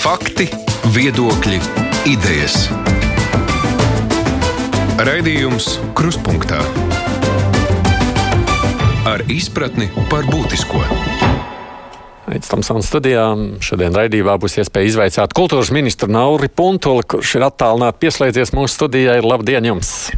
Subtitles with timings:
[0.00, 0.46] Fakti,
[0.94, 1.58] viedokļi,
[2.08, 2.54] idejas.
[4.96, 6.62] Raidījums Kruspunktā
[9.04, 10.80] ar izpratni par būtisko.
[12.30, 17.50] Pēc tam savām studijām šodien raidījumā būs iespēja izvaicāt kultūras ministru Nauri Puntuli, kurš ir
[17.50, 19.20] attālināti pieslēdzies mūsu studijai.
[19.20, 20.14] Labdien jums!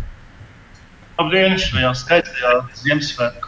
[1.19, 3.42] Labdien, šajā skaistajā Ziemassvētku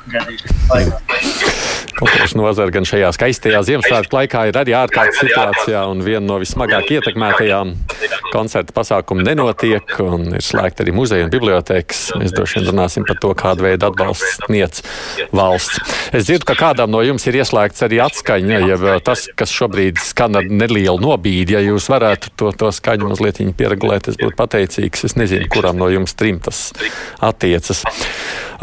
[1.95, 6.91] Kultūras nozara gan šajā skaistajā Ziemassvētku laikā ir arī ārkārtas situācijā, un viena no vismagāk
[6.97, 7.71] ietekmētajām
[8.35, 12.03] koncerta pasākumu nenotiek, un ir slēgta arī muzeja un bibliotēkas.
[12.19, 14.83] Mēs droši vien runāsim par to, kādu veidu atbalsts sniedz
[15.35, 15.79] valsts.
[16.11, 20.41] Es dzirdu, ka kādam no jums ir ieslēgts arī atskaņa, ja tas, kas šobrīd skan
[20.41, 25.07] ar nelielu nobīdi, ja jūs varētu to, to skaņu mazliet pieregulēt, es būtu pateicīgs.
[25.09, 26.67] Es nezinu, kuram no jums trim tas
[27.23, 27.85] attiecas.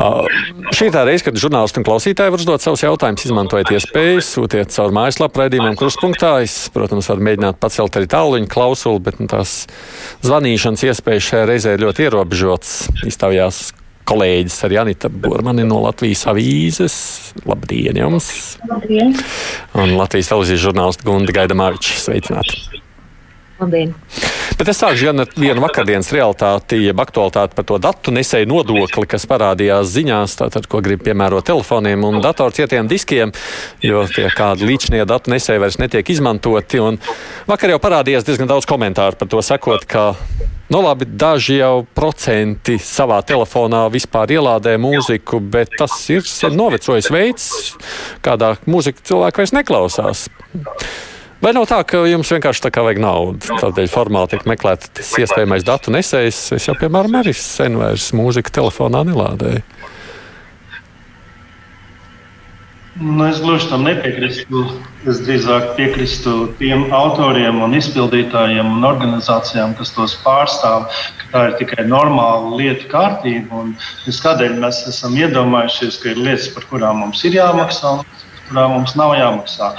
[0.02, 0.26] Uh,
[0.74, 4.92] šī tā reize, kad žurnālisti un klausītāji var uzdot savus jautājumus, izmantojiet iespēju, sūtiet caur
[4.96, 6.34] mājaslapu raidījumam kruspunktā.
[6.44, 9.62] Es, protams, varu mēģināt pacelt arī tāluņu klausuli, bet nu, tās
[10.26, 12.76] zvanīšanas iespējas šajā reizē ir ļoti ierobežotas.
[13.08, 13.70] Iztaujās
[14.12, 17.00] kolēģis arī Anita Bormani no Latvijas avīzes.
[17.48, 18.32] Labdien jums!
[18.68, 19.16] Labdien!
[19.80, 22.00] Un Latvijas televīzijas žurnālisti Gunda Gaidamāviča.
[22.10, 22.81] Sveicināti!
[23.62, 23.94] Labdien!
[24.62, 29.08] Bet es sāku gan ar vienu vakardienas realitāti, jeb aktualitāti par to datu nesēju nodokli,
[29.10, 33.34] kas parādījās ziņās, tātad, ko grib piemērot telefoniem un datorcietiem diskiem,
[33.82, 36.78] jo tie kādi līdzšanie datu nesēji vairs netiek izmantoti.
[36.78, 37.00] Un
[37.50, 40.12] vakar jau parādījās diezgan daudz komentāru par to, sakot, ka
[40.72, 46.24] Nu, labi, daži jau procenti savā telefonā vispār ielādē mūziku, bet tas ir
[46.56, 47.50] novecojis veids,
[48.24, 50.22] kādā mūzika cilvēki vairs neklausās.
[51.42, 53.56] Vai nav tā, ka jums vienkārši tā kā vajag naudu?
[53.58, 56.42] Tādēļ formāli tiek meklēts tas iespējamais datu nesējs.
[56.54, 59.64] Es jau, piemēram, arī sen vairs mūziku telefonā nelādēju.
[63.02, 64.62] Nu, es gluži tam nepiekrītu.
[65.10, 70.86] Es drīzāk piekrītu tiem autoriem, un izpildītājiem un organizācijām, kas tos pārstāv,
[71.24, 73.64] ka tā ir tikai normāla lieta kārtība.
[74.06, 78.78] Kādēļ mēs esam iedomājušies, ka ir lietas, par kurām mums ir jāmaksā, un par kurām
[78.78, 79.74] mums nav jāmaksā.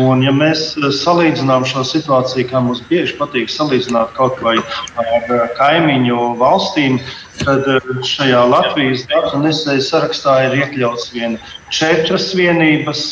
[0.00, 5.26] Un, ja mēs eh, salīdzinām šo situāciju, kā mums bieži patīk salīdzināt kaut vai ar
[5.28, 6.96] eh, kaimiņu valstīm,
[7.42, 11.36] tad eh, šajā Latvijas datu nesēju sarakstā ir iekļauts vien
[11.72, 13.04] četras vienības,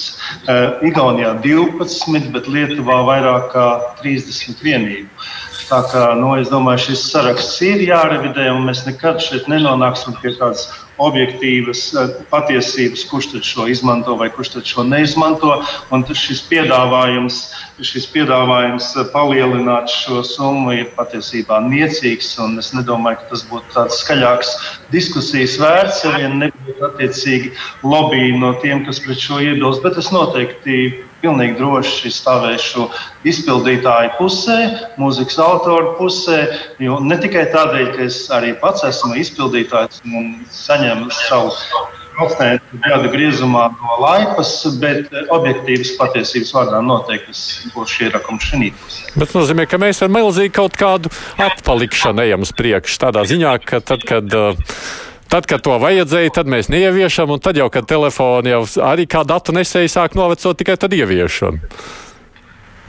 [0.84, 3.66] Igaunijā 12, bet Lietuvā vairāk kā
[4.00, 5.28] 30 vienību.
[5.70, 10.32] Tā kā, nu, es domāju, šis saraksts ir jārevidē, un mēs nekad šeit nenonāksim pie
[10.38, 10.66] kādas
[11.00, 15.56] objektīvas eh, patiesības, kurš šo izmanto vai kurš šo neizmanto.
[15.94, 17.40] Un šis piedāvājums,
[17.80, 22.34] šis piedāvājums eh, palielināt šo summu ir patiesībā niecīgs.
[22.60, 24.56] Es nedomāju, ka tas būtu tāds skaļāks
[24.92, 26.28] diskusijas vērts, ja
[26.70, 29.82] nebūtu attiecīgi lobby no tiem, kas pret šo iebilst.
[29.82, 32.88] Bet es noteikti pilnīgi droši stāvēšu
[33.28, 34.58] izpildītāju pusē,
[34.98, 36.46] mūzikas autoru pusē.
[36.80, 41.52] Ne tikai tādēļ, ka es arī pats esmu izpildītājs un saņemu savu
[42.20, 44.50] procentu gadu griezumā no laipas,
[44.80, 47.36] bet objektīvas patiesības vārdā noteikti
[48.04, 49.12] ierakums šī pusē.
[49.14, 52.98] Bet tas nozīmē, ka mēs ar milzīgi kaut kādu atpalikšanu ejam uz priekšu.
[53.00, 54.76] Tādā ziņā, ka tad, kad uh,
[55.30, 59.22] Tad, kad to vajadzēja, tad mēs neieviešam, un tad jau, kad telefoni jau arī kā
[59.22, 61.60] datu nesēji sāk novecot, tikai tad ieviešam.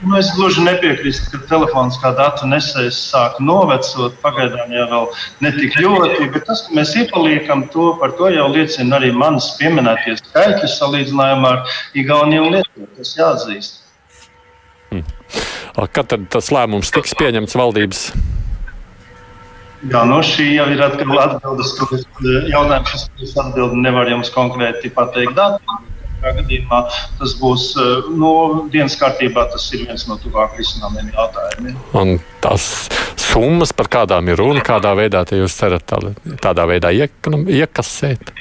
[0.02, 4.16] Nu, es gluži nepiekrītu, ka telefons kā datu nesējs sāk novecot.
[4.24, 5.06] Pagaidām jau vēl
[5.46, 9.52] ne tik ļoti, bet tas, ka mēs iepaliekam to, par to jau liecina arī manas
[9.60, 12.90] pieminētie skaitļi salīdzinājumā ar Igauniju un Lietuvu.
[12.98, 13.82] Tas jāatzīst.
[14.90, 15.06] Hmm.
[15.94, 18.08] Kad tad tas lēmums tiks pieņemts valdības?
[19.90, 21.88] Jā, no šī jau ir atkal atbildes, ka
[22.52, 25.80] jautājums, kas es atbildi, nevar jums konkrēti pateikt datu.
[26.22, 26.84] Gadījumā
[27.18, 27.64] tas būs
[28.14, 28.32] nu,
[28.70, 31.80] dienas kārtībā, tas ir viens no tuvāk risināmiem jautājumiem.
[31.98, 32.68] Un tās
[33.18, 35.98] summas, par kādām ir runa, kādā veidā jūs cerat tā,
[36.46, 38.34] tādā veidā iekasēt?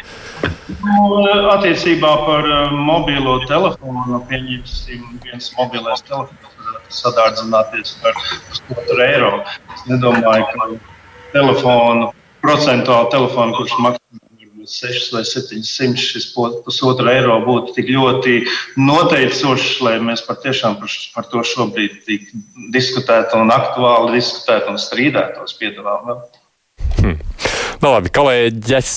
[0.84, 1.24] Nu,
[1.54, 6.60] attiecībā par mobilo telefonu, pieņemsim, viens mobilais telefons
[7.00, 9.34] sadārdzināties par pusotru eiro.
[9.72, 10.68] Es nedomāju, ka
[11.34, 12.10] telefonu,
[12.44, 14.20] procentuāli telefonu, kurš maksā
[14.70, 16.26] 6 vai 700, šis
[16.64, 18.34] pusotra eiro būtu tik ļoti
[18.78, 22.10] noteicošs, lai mēs patiešām par, par to šobrīd
[22.74, 26.18] diskutētu un aktuāli diskutētu un strīdētos piedāvājumā.
[27.00, 27.16] Hmm.
[27.80, 28.92] Nu, labi, kolēģis,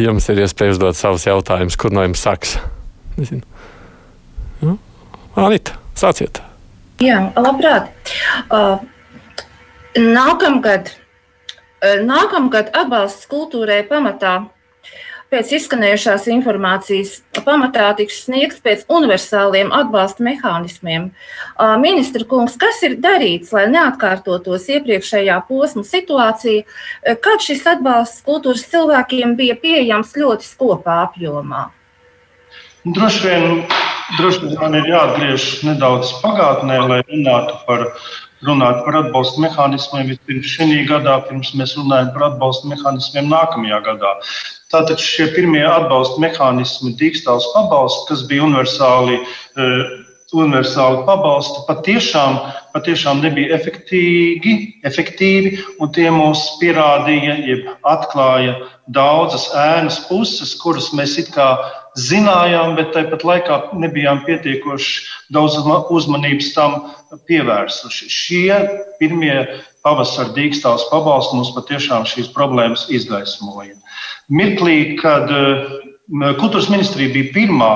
[0.00, 2.56] jums ir iespēja uzdot savus jautājumus, kur no jums sāks.
[3.18, 3.44] Nezinu.
[4.64, 4.78] Nu?
[5.38, 6.40] Anita, sāciet.
[7.02, 7.90] Jā, labprāt.
[8.48, 8.78] Uh,
[9.98, 10.94] nākamgad
[11.84, 14.38] Nākamgad atbalsts kultūrai pamatā
[15.34, 21.08] pēc izskanējušās informācijas pamatā tiks sniegts pēc universāliem atbalsta mehānismiem.
[21.82, 26.64] Ministra kungs, kas ir darīts, lai neatkārtotos iepriekšējā posma situācija,
[27.24, 31.66] kad šis atbalsts kultūras cilvēkiem bija pieejams ļoti skopā apjomā?
[32.84, 33.62] Droši vien,
[34.18, 37.86] droši vien man ir jāatgriežas nedaudz pagātnē, lai runātu par
[38.46, 44.14] runāt par atbalsta mehānismiem vispirms šī gadā, pirms mēs runājam par atbalsta mehānismiem nākamajā gadā.
[44.72, 49.84] Tātad šie pirmie atbalsta mehānismi, dīkstāls pabalsts, kas bija universāli, uh,
[50.34, 52.38] universāli pabalsti, patiešām,
[52.74, 54.54] patiešām nebija efektīgi,
[54.88, 58.56] efektīvi, un tie mums pierādīja, jeb atklāja
[58.96, 61.52] daudzas ēnas puses, kuras mēs it kā
[62.00, 64.94] zinājām, bet tāpat laikā nebijām pietiekoši
[65.34, 65.58] daudz
[65.94, 66.76] uzmanības tam
[67.28, 68.10] pievērsuši.
[68.10, 68.56] Šie
[68.98, 69.36] pirmie
[69.86, 73.76] pavasara dīkstāvs pabalsti mums patiešām šīs problēmas izgaismoja.
[74.32, 75.30] Mirklī, kad
[76.40, 77.72] kultūras ministrija bija pirmā,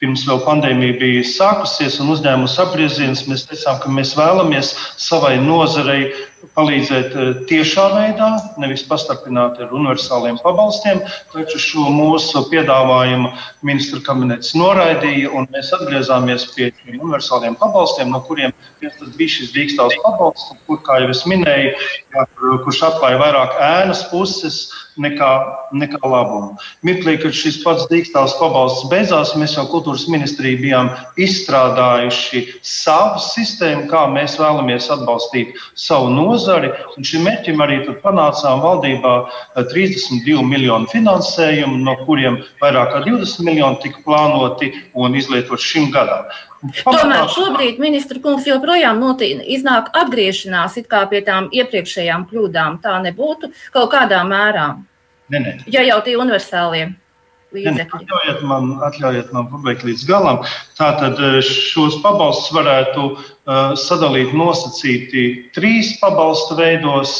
[0.00, 6.08] pirms vēl pandēmija bija sākusies un uzņēmusi apgriezienus, mēs teicām, ka mēs vēlamies savai nozarei
[6.56, 8.28] palīdzēt eh, tiešā veidā,
[8.62, 11.02] nevis pastarpināti ar universāliem pabalstiem.
[11.32, 13.32] Taču šo mūsu piedāvājumu
[13.66, 19.98] ministra kabinets noraidīja, un mēs atgriezāmies pie šiem universāliem pabalstiem, no kuriem bija šis dīkstāvs
[20.04, 21.74] pabalsts, kur, kā jau es minēju,
[22.64, 24.62] kurš atklāja vairāk ēnas puses
[25.00, 25.30] nekā,
[25.76, 26.56] nekā labumu.
[26.86, 30.90] Mirklī, kad šis pats dīkstāvs pabalsts beidzās, mēs jau kultūras ministrija bijām
[31.20, 36.70] izstrādājuši savu sistēmu, kā mēs vēlamies atbalstīt savu nozari nozari.
[37.04, 39.14] Šim mērķim arī panācām valdībā
[39.56, 45.90] 32 eh, miljonu finansējumu, no kuriem vairāk kā 20 miljoni tika plānoti un izlietot šim
[45.94, 46.28] gadam.
[46.60, 50.76] Tomēr šobrīd ministra kungs joprojām notīna, iznāk atgriešanās
[51.10, 52.80] pie tām iepriekšējām kļūdām.
[52.84, 54.74] Tā nebūtu kaut kādā mērā.
[55.30, 55.54] Ne, ne.
[55.70, 56.90] Ja jau tie universālie
[57.54, 58.04] līdzekļi.
[58.04, 60.44] Atļaujiet man, atļaujiet man pabeigt līdz galam.
[60.78, 65.26] Tātad eh, šos pabalstus varētu uh, sadalīt nosacīti
[65.56, 67.16] trīs pabalstu veidos.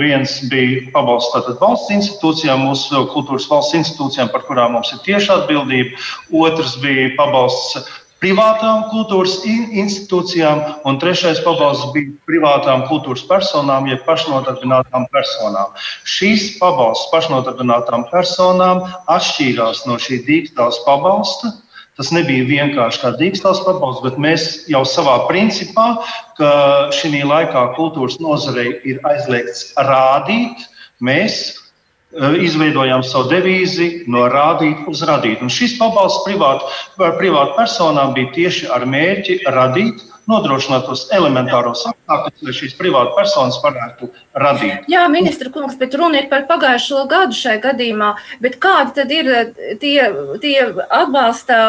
[0.00, 5.42] Viens bija pabalsts tātad valsts institūcijām, mūsu kultūras valsts institūcijām, par kurām mums ir tieša
[5.42, 5.98] atbildība.
[6.42, 7.78] Otrs bija pabalsts
[8.20, 15.72] privātām kultūras institūcijām, un trešais pabalsts bija privātām kultūras personām, jeb pašnodarbinātām personām.
[16.04, 21.54] Šīs pabalsts pašnodarbinātām personām atšķīrās no šī dīkstāvs pabalsta.
[21.98, 25.98] Tas nebija vienkārši kā dīkstāvs pabalsts, bet mēs jau savā principā,
[26.38, 26.52] ka
[26.96, 30.64] šī laikā kultūras nozarei ir aizliegts rādīt,
[31.04, 31.59] mēs
[32.18, 35.42] izveidojām savu devīzi no rādīt uz radīt.
[35.42, 36.66] Un šis pabalsts privātu
[37.18, 43.58] privāt personām bija tieši ar mērķi radīt nodrošināt tos elementāros apstākļus, lai šīs privātas personas
[43.62, 44.08] varētu
[44.44, 44.88] radīt.
[44.90, 48.10] Jā, ministra kungs, bet runa ir par pagājušo gadu šai gadījumā.
[48.60, 49.96] Kādi tad ir eh, tie,
[50.42, 50.56] tie
[50.86, 51.60] atbalsta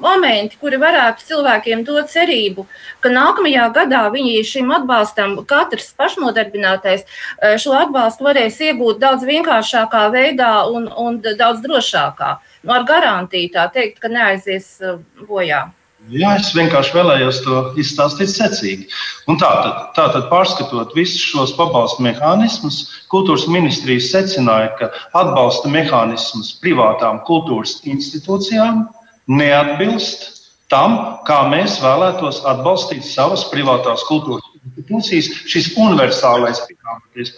[0.00, 2.66] momenti, kuri varētu cilvēkiem dot cerību,
[3.04, 10.08] ka nākamajā gadā viņi šim atbalstam, katrs pašnodarbinātais, eh, šo atbalstu varēs iegūt daudz vienkāršākā
[10.14, 12.34] veidā un, un daudz drošākā.
[12.64, 15.66] Nu, ar garantiju tā teikt, ka neaizies eh, bojā.
[16.12, 18.88] Jā, es vienkārši vēlējos to izstāstīt secīgi.
[19.24, 27.78] Tātad, tātad, pārskatot visus šos pabalstu mehānismus, kultūras ministrija secināja, ka atbalsta mehānisms privātām kultūras
[27.88, 28.84] institūcijām
[29.32, 30.28] neatbilst
[30.68, 35.32] tam, kā mēs vēlētos atbalstīt savas privātās kultūras institūcijas.
[35.48, 36.60] Šis universālais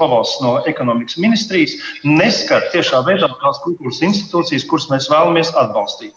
[0.00, 6.14] pabalsts no ekonomikas ministrijas neskar tiešā veidā tās kultūras institūcijas, kuras mēs vēlamies atbalstīt.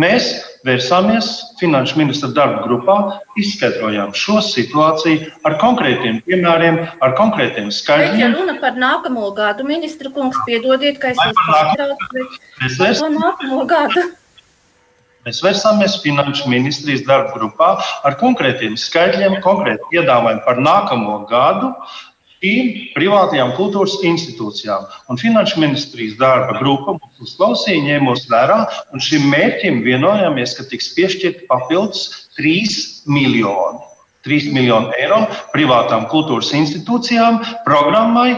[0.00, 0.30] Mēs
[0.64, 1.26] vērsāmies
[1.60, 2.94] finanšu ministra darba grupā,
[3.36, 8.22] izskaidrojām šo situāciju ar konkrētiem piemēriem, ar konkrētiem skaidriem.
[8.22, 13.66] Ja runa par nākamo gadu, ministra kungs, piedodiet, ka es jūs pārtraucu, bet par nākamo
[13.68, 14.06] gadu.
[15.28, 17.74] Mēs vērsāmies finanšu ministrijas darba grupā
[18.08, 21.68] ar konkrētiem skaitļiem, konkrēti piedāvājumu par nākamo gadu,
[22.42, 24.88] šīm privātajām kultūras institūcijām.
[25.08, 30.92] Un Finanšu ministrijas darba grupa mums uzklausīja, ņēmos vērā, un šim mērķim vienojāmies, ka tiks
[30.96, 33.86] piešķirt papildus 3 miljoni.
[34.26, 38.36] 3 miljoni eiro privātām kultūras institūcijām, programmai,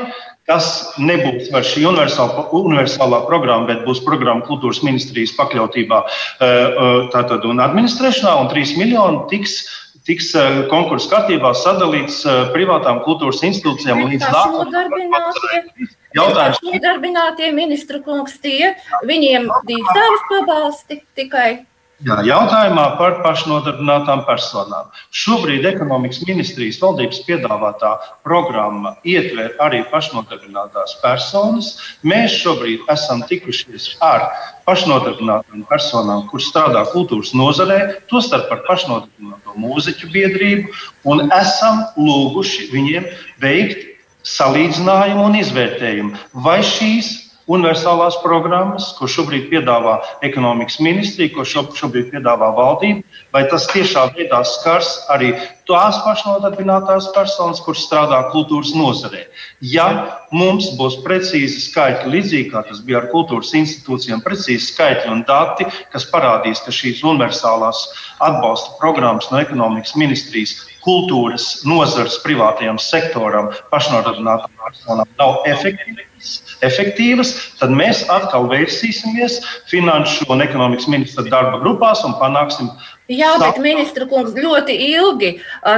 [0.48, 6.98] kas nebūs vairs šī universālā, universālā programma, bet būs programma kultūras ministrijas pakļautībā eh, eh,
[7.12, 9.62] tātad, un administrēšanā, un 3 miljoni tiks
[10.08, 15.90] tiks eh, konkursu kārtībā sadalīts eh, privātām kultūras institūcijām līdz nākamajam.
[16.14, 16.60] Jautājums.
[16.62, 18.74] Nodarbinātie ministru kungs tie,
[19.08, 21.64] viņiem divi tādas pabalsti tikai.
[22.04, 24.90] Jā, jautājumā par pašnodarbinātām personām.
[25.16, 27.94] Šobrīd ekonomikas ministrijas valdības piedāvātā
[28.26, 31.70] programma ietver arī pašnodarbinātās personas.
[32.04, 34.26] Mēs šobrīd esam tikušies ar
[34.68, 37.80] pašnodarbinātām personām, kuras strādā kultūras nozarē,
[38.12, 40.76] tostarp par pašnodarbināto mūziķu biedrību,
[41.08, 43.08] un esam lūguši viņiem
[43.40, 43.88] veikt
[44.28, 47.14] salīdzinājumu un izvērtējumu, vai šīs
[47.50, 54.40] universālās programmas, ko šobrīd piedāvā ekonomikas ministrija, ko šobrīd piedāvā valdība, vai tas tiešā veidā
[54.48, 55.34] skars arī
[55.68, 59.24] tās pašnodarbinātās personas, kuras strādā kultūras nozarē.
[59.60, 59.86] Ja
[60.32, 65.68] mums būs precīzi skaitļi, līdzīgi kā tas bija ar kultūras institūcijām, precīzi skaitļi un dati,
[65.92, 67.86] kas parādīs, ka šīs universālās
[68.24, 76.32] atbalsta programmas no ekonomikas ministrijas kultūras nozares privātajam sektoram, pašnodarbinātām personām nav efektīvas,
[76.66, 79.40] efektīvas, tad mēs atkal vērsīsimies
[79.72, 82.70] Finanšu un ekonomikas ministra darba grupās un panāksim
[83.12, 85.34] Jā, bet ministra kungs ļoti ilgi.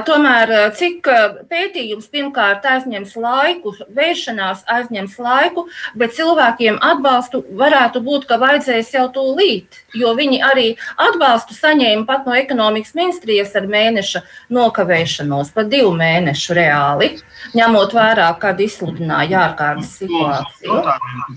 [0.06, 1.08] Tomēr cik
[1.50, 5.64] pētījums pirmkārt aizņems laiku, vēršanās aizņems laiku,
[5.98, 10.68] bet cilvēkiem atbalstu varētu būt, ka vajadzēs jau tūlīt, jo viņi arī
[11.02, 14.22] atbalstu saņēma pat no ekonomikas ministrijas ar mēneša
[14.54, 17.16] nokavēšanos, pat divu mēnešu reāli,
[17.58, 20.78] ņemot vērā, kad izsludināja ārkārtas situāciju.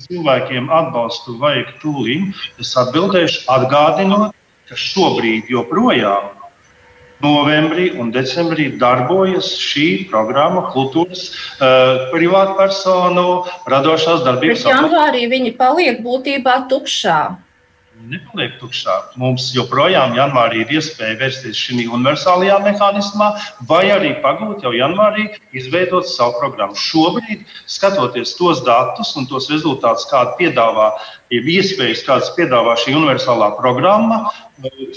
[0.05, 2.45] Cilvēkiem atbalstu vajag tūlīt.
[2.61, 4.37] Es atbildēšu, atgādinot
[4.69, 6.35] ka šobrīd joprojām
[7.23, 13.27] novembrī un decembrī darbojas šī programma kultūras uh, privātpersonu
[13.67, 14.63] radošās darbības.
[14.63, 17.19] Bet janvārī viņi paliek būtībā tukšā
[18.09, 18.95] nepaliek tukšā.
[19.21, 23.29] Mums joprojām janvārī ir iespēja vērsties šī universālajā mehānismā,
[23.69, 26.77] vai arī pagūt jau janvārī izveidot savu programmu.
[26.79, 30.91] Šobrīd, skatoties tos datus un tos rezultātus, kādu piedāvā,
[31.33, 34.23] ir iespējas, kādas piedāvā šī universālā programma,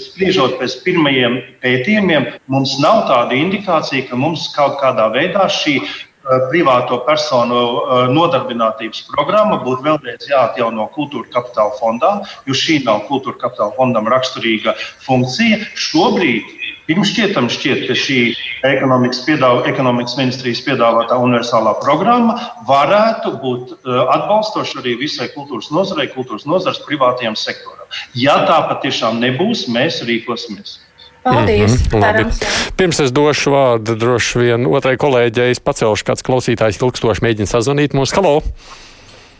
[0.01, 5.79] spriežot pēc pirmajiem pētījumiem, mums nav tāda indikācija, ka mums kaut kādā veidā šī
[6.23, 12.13] privāto personu eh, nodarbinātības programma būtu vēlreiz jāatjauno kultūra kapitāla fondā,
[12.47, 15.59] jo šī nav kultūra kapitāla fondam raksturīga funkcija.
[15.75, 16.47] Šobrīd
[16.87, 18.19] pirmšķietam šķiet, ka šī
[18.67, 22.37] ekonomikas, piedāvā, ekonomikas ministrijas piedāvātā universālā programma
[22.69, 27.87] varētu būt eh, atbalstoša arī visai kultūras nozarei, kultūras nozares privātajam sektoram.
[28.15, 30.79] Ja tā patiešām nebūs, mēs rīkosimies.
[31.23, 31.93] Paldies!
[31.93, 37.23] Mm -hmm, Pirms es došu vārdu droši vien otrai kolēģei, es pacelšu kāds klausītājs ilgstoši
[37.25, 38.15] mēģina sazvanīt mūs.
[38.15, 38.41] Halo!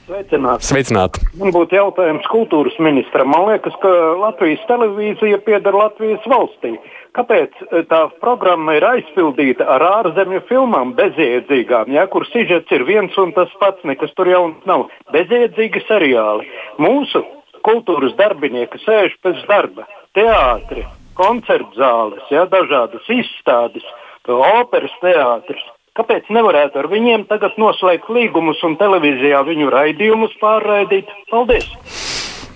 [0.04, 0.68] Sveicināti.
[0.68, 1.22] Sveicināti.
[1.40, 3.30] Man būtu jautājums kultūras ministram.
[3.32, 6.74] Man liekas, ka Latvijas televīzija pieder Latvijas valstī.
[7.16, 13.16] Kāpēc e, tā programma ir aizpildīta ar ārzemju filmām, bezjēdzīgām, ja, kur sižets ir viens
[13.18, 14.90] un tas pats, nekas tur jauns nav?
[15.16, 16.50] Bezjēdzīgi seriāli.
[16.84, 17.24] Mūsu
[17.64, 19.88] kultūras darbinieki sēž pēc darba,
[20.18, 20.84] teātri,
[21.18, 23.86] koncertu zāles, ja, dažādas izstādes,
[24.28, 25.64] operas teātris.
[25.94, 31.12] Kāpēc nevarētu ar viņiem tagad noslēgt līgumus un televīzijā viņu raidījumus pārraidīt?
[31.30, 31.70] Paldies!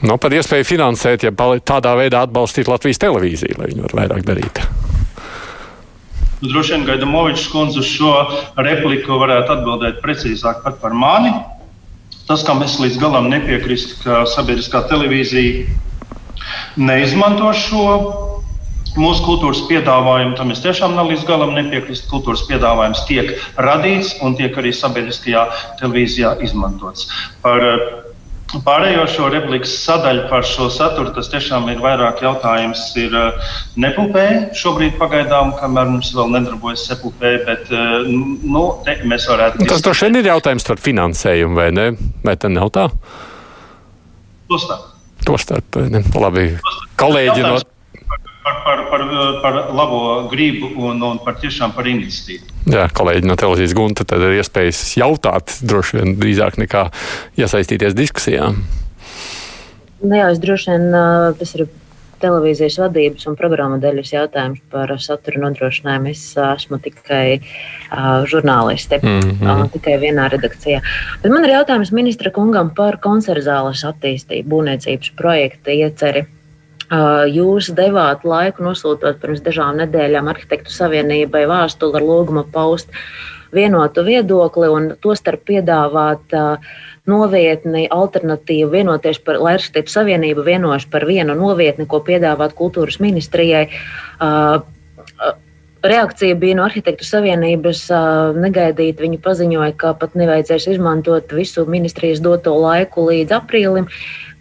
[0.02, 1.32] Nu, par iespēju finansēt, ja
[1.66, 4.62] tādā veidā atbalstīt Latvijas televīziju, lai viņi varētu vairāk darīt.
[6.42, 8.12] Nu, droši vien Gaidamovičs kundze uz šo
[8.62, 11.34] repliku varētu atbildēt precīzāk pat par mani.
[12.28, 15.66] Tas, kam es līdz galam nepiekrītu, ka sabiedriskā televīzija
[16.78, 17.86] neizmanto šo
[19.00, 22.10] mūsu kultūras piedāvājumu, tam es tiešām nav līdz galam nepiekrist.
[22.12, 25.48] Kultūras piedāvājums tiek radīts un tiek arī sabiedriskajā
[25.82, 27.08] televīzijā izmantots.
[27.46, 27.88] Par eh,
[28.48, 32.80] Pārējo šo replikas sadaļu par šo saturu tas tiešām ir vairāk jautājums.
[33.00, 33.50] Ir eh,
[33.84, 34.24] nepupē
[34.56, 39.68] šobrīd pagaidām, kamēr mums vēl nedarbojas sepupē, bet eh, nu, te mēs varētu.
[39.68, 41.90] Tas droši vien ir jautājums par finansējumu, vai ne?
[42.24, 42.88] Vai tā nav tā?
[44.48, 44.94] Tostarp.
[45.28, 46.06] Tostarp, ne?
[46.16, 46.54] Labi.
[47.02, 47.58] Kolēģi no
[48.48, 49.06] par, par, par,
[49.44, 50.02] par labo
[50.32, 52.54] gribu un, un par tiešām par iniciatīvu.
[52.74, 56.88] Jā, kolēģi no televīzijas gunta, tad ir iespējas jautāt droši vien drīzāk nekā
[57.40, 58.52] iesaistīties diskusijā.
[60.04, 60.90] Nu jā, es droši vien
[61.40, 61.68] tas ir
[62.22, 66.14] televīzijas vadības un programmu daļas jautājums par satura nodrošinājumu.
[66.14, 69.52] Es esmu tikai uh, žurnāliste, mm -hmm.
[69.66, 70.82] uh, tikai vienā redakcijā.
[71.22, 76.26] Bet man ir jautājums ministra kungam par koncertzāles attīstību, būvniecības projekta ieceri.
[76.88, 82.94] Jūs devāt laiku nosūtot pirms dažām nedēļām Arhitektu Savienībai vēstuli ar lūgumu paust
[83.52, 86.36] vienotu viedokli un tostarp piedāvāt
[87.08, 93.68] novietni, alternatīvu, vienoties par, lai Arhitektu Savienība vienojas par vienu novietni, ko piedāvāt kultūras ministrijai.
[95.88, 97.84] Reakcija bija no Arhitektu Savienības
[98.40, 99.00] negaidīt.
[99.04, 103.88] Viņi paziņoja, ka pat nevajadzēs izmantot visu ministrijas doto laiku līdz aprīlim,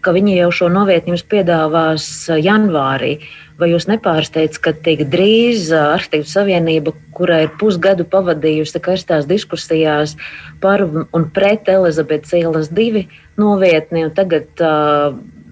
[0.05, 2.07] ka viņi jau šo novietni jums piedāvās
[2.41, 3.17] janvārī.
[3.57, 10.13] Vai jūs nepārsteidz, ka tik drīz Arhitektu savienība, kurai ir pusgadu pavadījusi karstās diskusijās
[10.61, 13.07] par un pret Elizabetes ielas divi
[13.41, 14.61] novietni, un tagad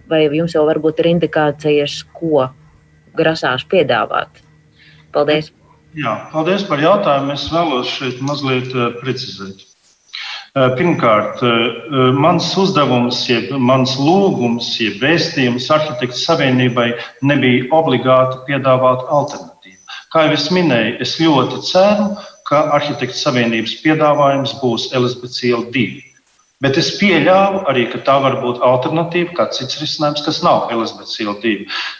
[0.06, 2.52] vai jums jau varbūt ir indikācijas, ko
[3.18, 4.44] grasās piedāvāt?
[5.16, 5.50] Paldies!
[5.96, 7.34] Jā, paldies par jautājumu.
[7.34, 9.64] Es vēlos šeit mazliet precizēt.
[10.56, 11.42] Pirmkārt,
[12.16, 16.94] mans uzdevums, jeb mans lūgums, jeb vēstījums arhitektu savienībai
[17.28, 19.82] nebija obligāti piedāvāt alternatīvu.
[20.16, 22.08] Kā jau es minēju, es ļoti ceru,
[22.48, 25.12] ka arhitektu savienības piedāvājums būs iela
[25.76, 25.84] 2.
[26.64, 30.88] Bet es pieļāvu arī, ka tā var būt alternatīva, kāds cits risinājums, kas nav iela
[30.88, 31.56] 2.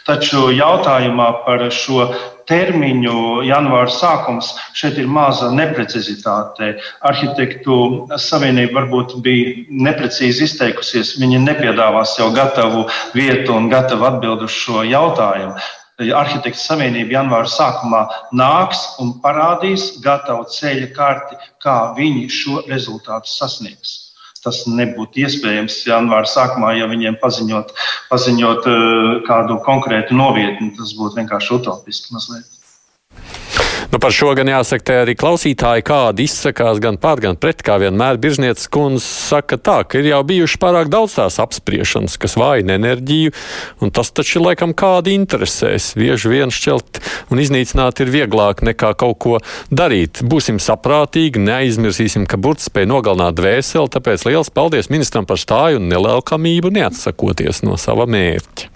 [0.08, 2.08] Taču jautājumā par šo
[2.48, 6.76] termiņu, janvāra sākums, šeit ir maza neprecizitāte.
[7.06, 7.78] Arhitektu
[8.22, 11.16] savienība varbūt bija neprecīzi izteikusies.
[11.20, 12.86] Viņi nepiedāvās jau gatavu
[13.16, 15.56] vietu un gatavu atbildu uz šo jautājumu.
[15.96, 18.02] Arhitektu savienība janvāra sākumā
[18.36, 24.05] nāks un parādīs gatavu ceļa karti, kā viņi šo rezultātu sasniegs
[24.46, 27.74] tas nebūtu iespējams janvāra sākumā, ja viņiem paziņot,
[28.12, 30.72] paziņot eh, kādu konkrētu novietni.
[30.78, 32.52] Tas būtu vienkārši utopiski mazliet.
[33.96, 37.78] Nu, par šo gan jāsaka, te arī klausītāji kādi izsakās gan pār, gan pret, kā
[37.80, 42.76] vienmēr Biržnieces kundze saka tā, ka ir jau bijuši pārāk daudz tās apspriešanas, kas vājina
[42.76, 43.32] enerģiju,
[43.80, 45.94] un tas taču laikam kādi interesēs.
[45.96, 47.00] Bieži vien šķelt
[47.32, 49.40] un iznīcināt ir vieglāk nekā kaut ko
[49.72, 50.20] darīt.
[50.20, 55.88] Būsim saprātīgi, neaizmirsīsim, ka burts spēj nogalināt dvēseli, tāpēc liels paldies ministram par stāju un
[55.88, 58.75] nelēkamību neatsakoties no sava mērķa.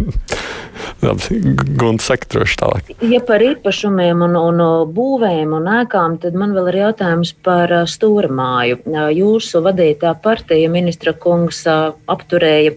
[1.80, 2.92] Gunts saka droši tālāk.
[3.10, 4.62] Ja par īpašumiem un, un
[4.94, 8.82] būvēm un ēkām, tad man vēl ir jautājums par stūrmāju.
[9.16, 12.76] Jūsu vadītā partija ministra kungs apturēja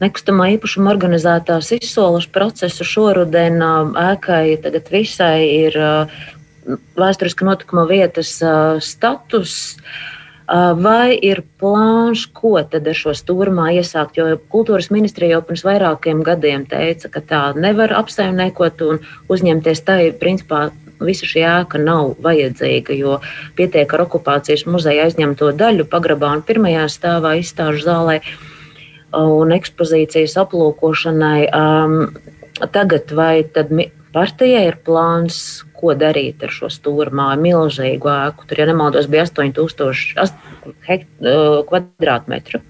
[0.00, 5.76] nekustamā īpašuma organizētās izsoles procesu šoruden ēkai tagad visai ir
[6.96, 8.38] vēsturiska notikuma vietas
[8.84, 9.58] status.
[10.50, 14.16] Vai ir plāns, ko tad ar šo stūrmā iesākt?
[14.18, 18.98] Jo kultūras ministrija jau pirms vairākiem gadiem teica, ka tā nevar apsaimniekot un
[19.30, 23.20] uzņemties tai, principā, visa šī ēka nav vajadzīga, jo
[23.56, 28.18] pietiek ar okupācijas muzeja aizņemto daļu pagrabā un pirmajā stāvā izstāžu zālē
[29.16, 31.46] un ekspozīcijas aplūkošanai.
[31.54, 31.96] Um,
[32.74, 33.70] tagad vai tad
[34.14, 38.46] partijai ir plāns, ko darīt ar šo stūrmāju, milzīgu ēku.
[38.48, 40.34] Tur, ja nemaldos, bija 8000
[41.70, 42.60] kvadrātmetru.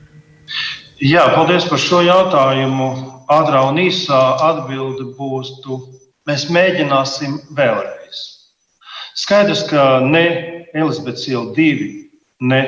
[1.01, 2.91] Jā, paldies par šo jautājumu.
[3.33, 5.81] Ātrā un īsā atbilde būs, tu,
[6.29, 8.25] mēs mēģināsim vēlreiz.
[9.17, 10.25] Skaidrs, ka ne
[10.75, 12.63] Elizabetes iela divi, ne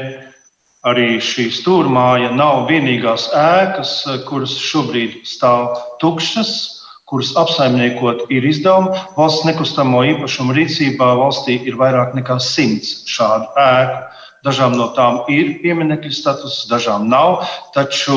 [0.89, 3.93] arī šī stūrmāja nav vienīgās ēkas,
[4.27, 6.82] kuras šobrīd stāv tukšas
[7.13, 8.97] kuras apsaimniekot ir izdevumi.
[9.19, 13.99] Valsts nekustamo īpašumu rīcībā valstī ir vairāk nekā simts šādu ēku.
[14.43, 17.45] Dažām no tām ir pieminiekļa status, dažām nav,
[17.77, 18.17] taču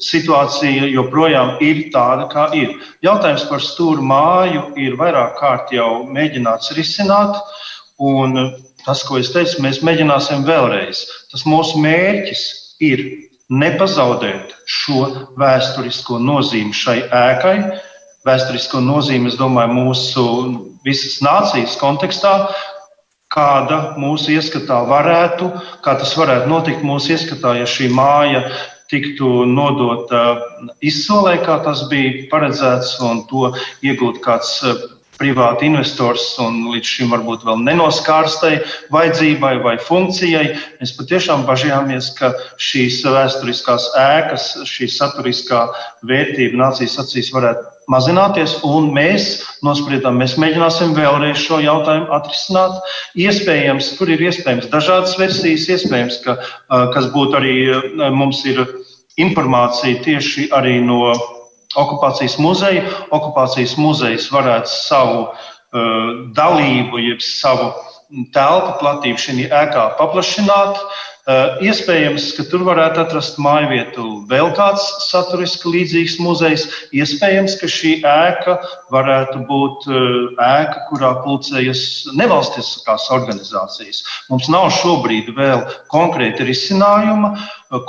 [0.00, 2.72] situācija joprojām ir tāda, kā ir.
[3.04, 7.36] Jautājums par stūra māju ir vairāk kārt jau mēģināts risināt.
[8.00, 8.38] Un
[8.86, 11.02] tas, ko es teicu, mēs mēģināsim vēlreiz.
[11.34, 12.46] Tas mūsu mērķis
[12.88, 13.04] ir
[13.52, 15.04] nepazaudēt šo
[15.36, 17.56] vēsturisko nozīmi šai ēkai,
[18.28, 20.24] vēsturisko nozīmi, es domāju, mūsu
[20.86, 22.32] visas nācijas kontekstā,
[23.32, 25.50] kāda mūsu ieskatā varētu,
[25.84, 28.44] kā tas varētu notikt mūsu ieskatā, ja šī māja
[28.88, 30.38] tiktu nodota
[30.80, 33.50] izsolē, kā tas bija paredzēts, un to
[33.84, 34.54] iegūt kāds
[35.18, 38.58] privāti investors un līdz šim varbūt vēl nenoskārstai
[38.94, 40.44] vajadzībai vai funkcijai.
[40.80, 45.64] Mēs patiešām bažījāmies, ka šīs vēsturiskās ēkas, šī saturiskā
[46.08, 49.30] vērtība nācijas acīs varētu mazināties, un mēs
[49.64, 52.82] nospriedām, mēs mēģināsim vēlreiz šo jautājumu atrisināt.
[53.18, 56.36] Iespējams, tur ir iespējams dažādas versijas, iespējams, ka,
[56.94, 57.56] kas būtu arī
[58.14, 58.62] mums ir
[59.18, 61.10] informācija tieši arī no
[61.76, 62.86] okupācijas muzeja.
[63.10, 67.72] Okupācijas muzejs varētu savu uh, dalību, jeb savu
[68.32, 70.80] telpu platību šajā ēkā paplašināt.
[71.28, 76.64] Uh, iespējams, ka tur varētu atrast māju vietu vēl kāds saturiski līdzīgs muzejs.
[76.96, 78.54] Iespējams, ka šī ēka
[78.94, 80.08] varētu būt uh,
[80.40, 81.82] ēka, kurā pulcējas
[82.16, 84.00] nevalstiskās organizācijas.
[84.32, 87.34] Mums nav šobrīd vēl konkrēta risinājuma.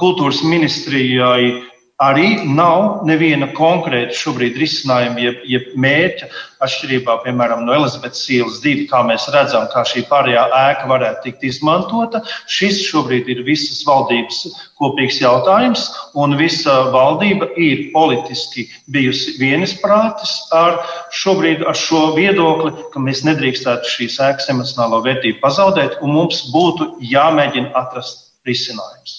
[0.03, 1.61] Kultūras ministrijai
[1.99, 6.29] arī nav neviena konkrēta šobrīd risinājuma, jeb, jeb mērķa,
[6.63, 11.43] atšķirībā piemēram, no Elizabetes ielas divi, kā mēs redzam, kā šī pārējā ēka varētu tikt
[11.51, 12.23] izmantota.
[12.47, 14.41] Šis šobrīd ir visas valdības
[14.79, 20.79] kopīgs jautājums, un visa valdība ir politiski bijusi vienisprātis ar,
[21.11, 26.93] šobrīd, ar šo viedokli, ka mēs nedrīkstētu šīs ēkas emocionālo vērtību pazaudēt, un mums būtu
[27.11, 29.18] jāmēģina atrast risinājums.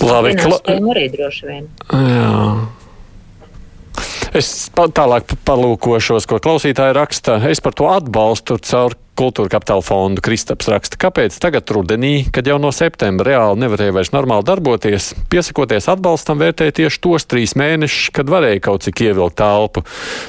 [0.00, 0.60] Labi, kla...
[0.94, 1.66] arī droši vien.
[1.90, 2.36] Jā.
[4.36, 7.40] Es tālāk palūkošos, ko klausītāji raksta.
[7.50, 10.22] Es par to atbalstu caur kultūra kapitāla fondu.
[10.24, 15.90] Kristaps raksta, kāpēc tagad rudenī, kad jau no septembra reāli nevarēja vairs normāli darboties, piesakoties
[15.92, 19.84] atbalstam, vērtēja tieši tos trīs mēnešus, kad varēja kaut cik ievilkt telpu.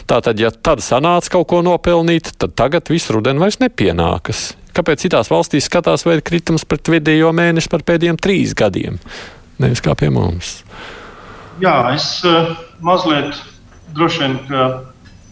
[0.10, 4.50] Tātad, ja tad sanāca kaut ko nopelnīt, tad tagad visu rudeni vairs nepienākas.
[4.76, 9.00] Kāpēc citās valstīs skatās, ir kritums pret vidējo mēnešu par pēdējiem trīs gadiem?
[9.62, 10.62] Nevis kā pie mums.
[11.62, 13.38] Jā, es uh, mazliet
[13.96, 14.70] droši vien, ka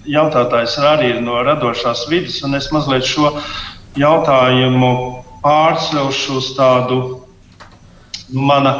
[0.09, 3.33] jautātājs arī ir no radošās vidas, un es mazliet šo
[3.99, 4.91] jautājumu
[5.43, 6.99] pārcelšu uz tādu
[8.29, 8.73] nu, mana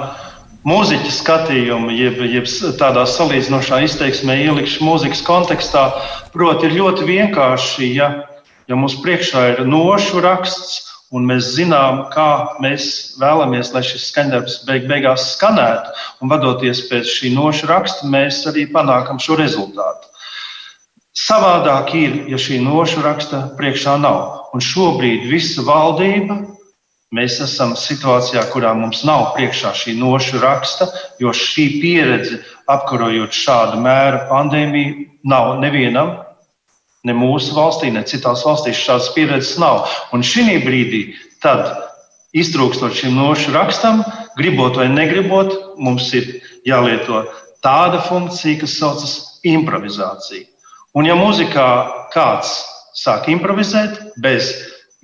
[0.68, 5.86] mūziķa skatījumu, jeb, jeb tādā salīdzinošā izteiksmē ielikšu mūzikas kontekstā.
[6.34, 8.10] Proti, ir ļoti vienkārši, ja,
[8.70, 14.60] ja mums priekšā ir nošu raksts, Un mēs zinām, kā mēs vēlamies, lai šis skaņdarbs
[14.68, 15.96] beig beigās skanētu.
[16.22, 20.06] Un vadoties pēc šī noša raksta, mēs arī panākam šo rezultātu.
[21.18, 24.22] Savādāk ir, ja šī noša raksta priekšā nav.
[24.54, 26.38] Un šobrīd visa valdība,
[27.18, 33.82] mēs esam situācijā, kurā mums nav priekšā šī noša raksta, jo šī pieredze apkarojot šādu
[33.82, 36.20] mēru pandēmiju nav nevienam
[37.08, 39.86] Ne mūsu valstī, ne citās valstīs šādas pieredzes nav.
[40.16, 41.04] Un šī brīdī,
[41.44, 41.70] tad,
[42.36, 44.04] iztrūkstot šim nošu rakstam,
[44.38, 47.24] gribot vai negribot, mums ir jālieto
[47.64, 49.16] tāda funkcija, kas saucas
[49.48, 50.48] improvizācija.
[50.98, 51.70] Un ja mūzikā
[52.14, 52.58] kāds
[52.98, 54.52] sāk improvizēt bez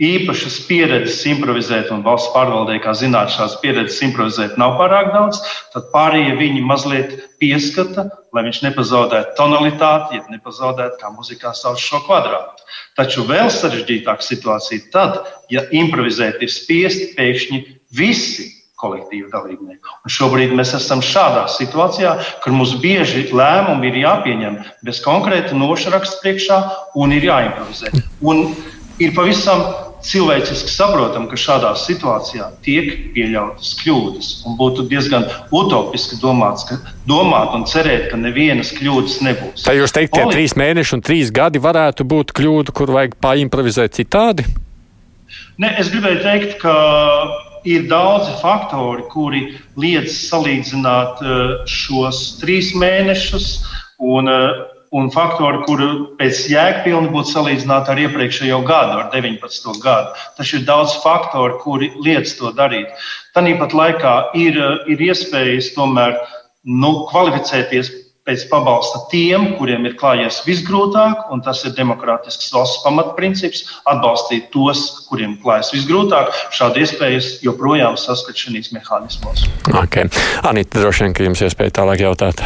[0.02, 5.40] īpašas pieredzes improvizēt, un valsts pārvaldē, kā zināt, šādas pieredzes improvizēt nav pārāk daudz,
[5.72, 12.02] tad pārējie viņi mazliet pieskata, lai viņš nepazaudētu tonalitāti, ja nepazaudētu, kā muzikā sauc šo
[12.08, 12.66] kvadrātu.
[12.98, 17.62] Taču vēl sarežģītāka situācija tad, ja improvizēt ir spiesti pēkšņi
[17.96, 19.94] visi kolektīvu dalībnieku.
[20.04, 26.20] Un šobrīd mēs esam šādā situācijā, kur mums bieži lēmumi ir jāpieņem bez konkrēta nošraksta
[26.24, 26.60] priekšā
[27.00, 27.94] un ir jāimprovizē.
[28.26, 28.50] Un
[29.00, 29.64] ir pavisam
[30.06, 34.32] cilvēciski saprotam, ka šādā situācijā tiek pieļautas kļūdas.
[34.60, 36.78] Būtu diezgan utopiski domāts, ka,
[37.10, 39.66] domāt un cerēt, ka nevienas kļūdas nebūs.
[39.66, 40.38] Tā jūs teikt, ka Poli...
[40.38, 44.46] trīs mēneši un trīs gadi varētu būt kļūda, kur vajag paimprovizēt citādi?
[45.62, 46.76] Ne, es gribēju teikt, ka
[47.66, 49.42] ir daudzi faktori, kuri
[49.80, 53.50] liedz salīdzināt eh, šos trīs mēnešus
[54.06, 59.76] un uh, un faktori, kuri pēc jēgpilni būtu salīdzināti ar iepriekšējo gadu, ar 19.
[59.84, 60.16] gadu.
[60.38, 62.96] Taču ir daudz faktoru, kuri liedz to darīt.
[63.36, 66.16] Tāpat laikā ir, ir iespējas tomēr
[66.64, 67.92] nu, kvalificēties
[68.26, 75.06] pēc pabalsta tiem, kuriem ir klājies visgrūtāk, un tas ir demokrātisks valsts pamatprincips- atbalstīt tos,
[75.10, 76.34] kuriem klājas visgrūtāk.
[76.56, 79.46] Šādu iespējas joprojām saskat šīs mehānismos.
[79.84, 80.10] Okay.
[80.44, 82.42] Anita, droši vien, ka jums iespēja tālāk jautāt.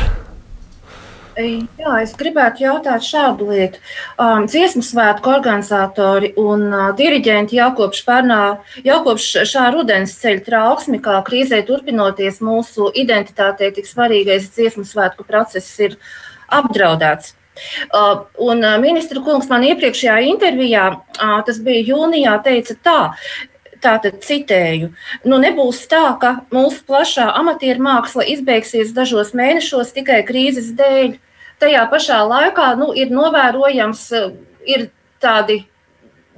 [1.39, 3.79] Jā, es gribētu jautāt šādu lietu.
[4.19, 8.39] Um, dziesmu svētku organizatori un uh, diriģenti jau kopš, pērnā,
[8.83, 15.23] jau kopš šā rudens ceļa trauksmi, kā krīzē turpinoties, mūsu identitātei tik svarīgais dziesmu svētku
[15.27, 15.95] process ir
[16.51, 17.37] apdraudēts.
[17.87, 22.99] Uh, un uh, ministra kungs man iepriekšējā intervijā, uh, tas bija jūnijā, teica tā,
[23.79, 24.89] Tātad citēju,
[25.31, 31.13] nu nebūs tā, ka mūsu plašā amatieru māksla izbeigsies dažos mēnešos tikai krīzes dēļ
[31.61, 34.31] tajā pašā laikā nu, ir novērojams, eh,
[34.67, 34.87] ir
[35.21, 35.61] tādi,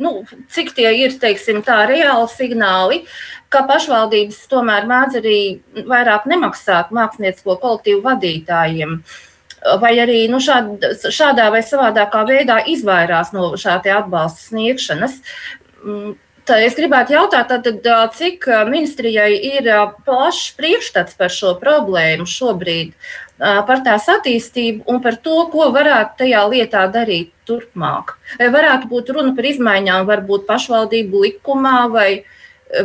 [0.02, 3.02] nu, cik tie ir, teiksim, tā reāli signāli,
[3.52, 5.40] ka pašvaldības tomēr mēdz arī
[5.88, 9.02] vairāk nemaksāt māksliniecisko kolektīvu vadītājiem.
[9.82, 10.82] Vai arī nu, šād,
[11.14, 15.20] šādā vai savādākā veidā izvairās no šāda atbalsta sniegšanas.
[16.50, 17.86] Tā es gribētu jautāt, tad,
[18.18, 19.68] cik ministrijai ir
[20.08, 22.96] plašs priekšstats par šo problēmu šobrīd,
[23.38, 28.16] par tās attīstību un par to, ko varētu tajā lietā darīt turpmāk.
[28.40, 32.10] Vai varētu būt runa par izmaiņām, varbūt pašvaldību likumā vai,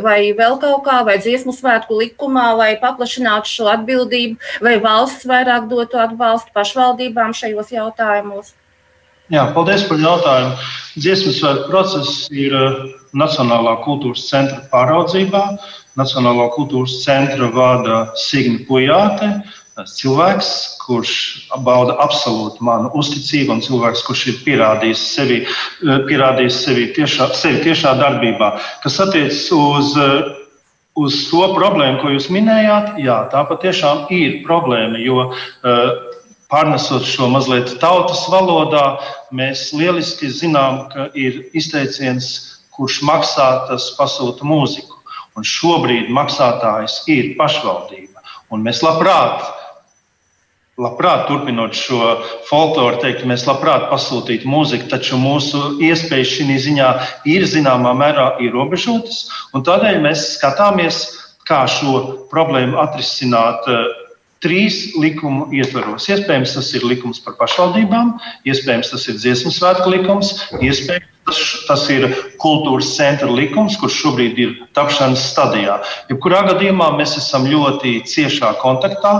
[0.05, 5.65] vai vēl kaut kā, vai dziesmu svētku likumā, lai paplašinātu šo atbildību, vai valsts vairāk
[5.71, 8.53] dotu atbalstu pašvaldībām šajos jautājumos?
[9.33, 10.55] Jā, paldies par jautājumu.
[10.95, 12.53] Dziesmu svētku process ir
[13.15, 15.43] Nacionālā kultūras centra pāraudzībā.
[15.99, 19.29] Nacionālo kultūras centra vada Signa Pujāte.
[19.77, 20.49] Cilvēks,
[20.81, 21.11] kurš
[21.61, 25.37] bauda absolūti manu uzticību, un cilvēks, kurš ir pierādījis sevi,
[26.09, 29.93] pierādījis sevi, tiešā, sevi tiešā darbībā, kas attiecas uz
[30.97, 34.97] uz to problēmu, ko jūs minējāt, jā, tā patiešām ir problēma.
[34.97, 36.07] Jo uh,
[36.47, 39.01] Pārnesot šo mazliet tautas valodā,
[39.35, 42.29] mēs lieliski zinām, ka ir izteiciens,
[42.77, 44.95] kurš maksā, tas pasūta mūziku.
[45.37, 48.23] Un šobrīd maksātājs ir pašvaldība.
[48.53, 49.43] Un mēs labprāt,
[50.81, 52.15] labprāt turpinot šo
[52.47, 56.89] folkloru, teikt, mēs labprāt pasūtītu mūziku, taču mūsu iespējas šī ziņā
[57.29, 59.27] ir zināmā mērā ierobežotas.
[59.53, 61.03] Tādēļ mēs skatāmies,
[61.47, 63.67] kā šo problēmu atrisināt
[64.43, 66.07] trīs likumu ietvaros.
[66.11, 68.15] Iespējams, tas ir likums par pašvaldībām,
[68.47, 72.05] iespējams, tas ir dziesmu svētku likums, iespējams, Tas, tas ir
[72.39, 75.75] kultūras centra likums, kurš šobrīd ir tapšanas stadijā.
[76.07, 79.11] Jebkurā gadījumā mēs esam ļoti ciešā kontaktā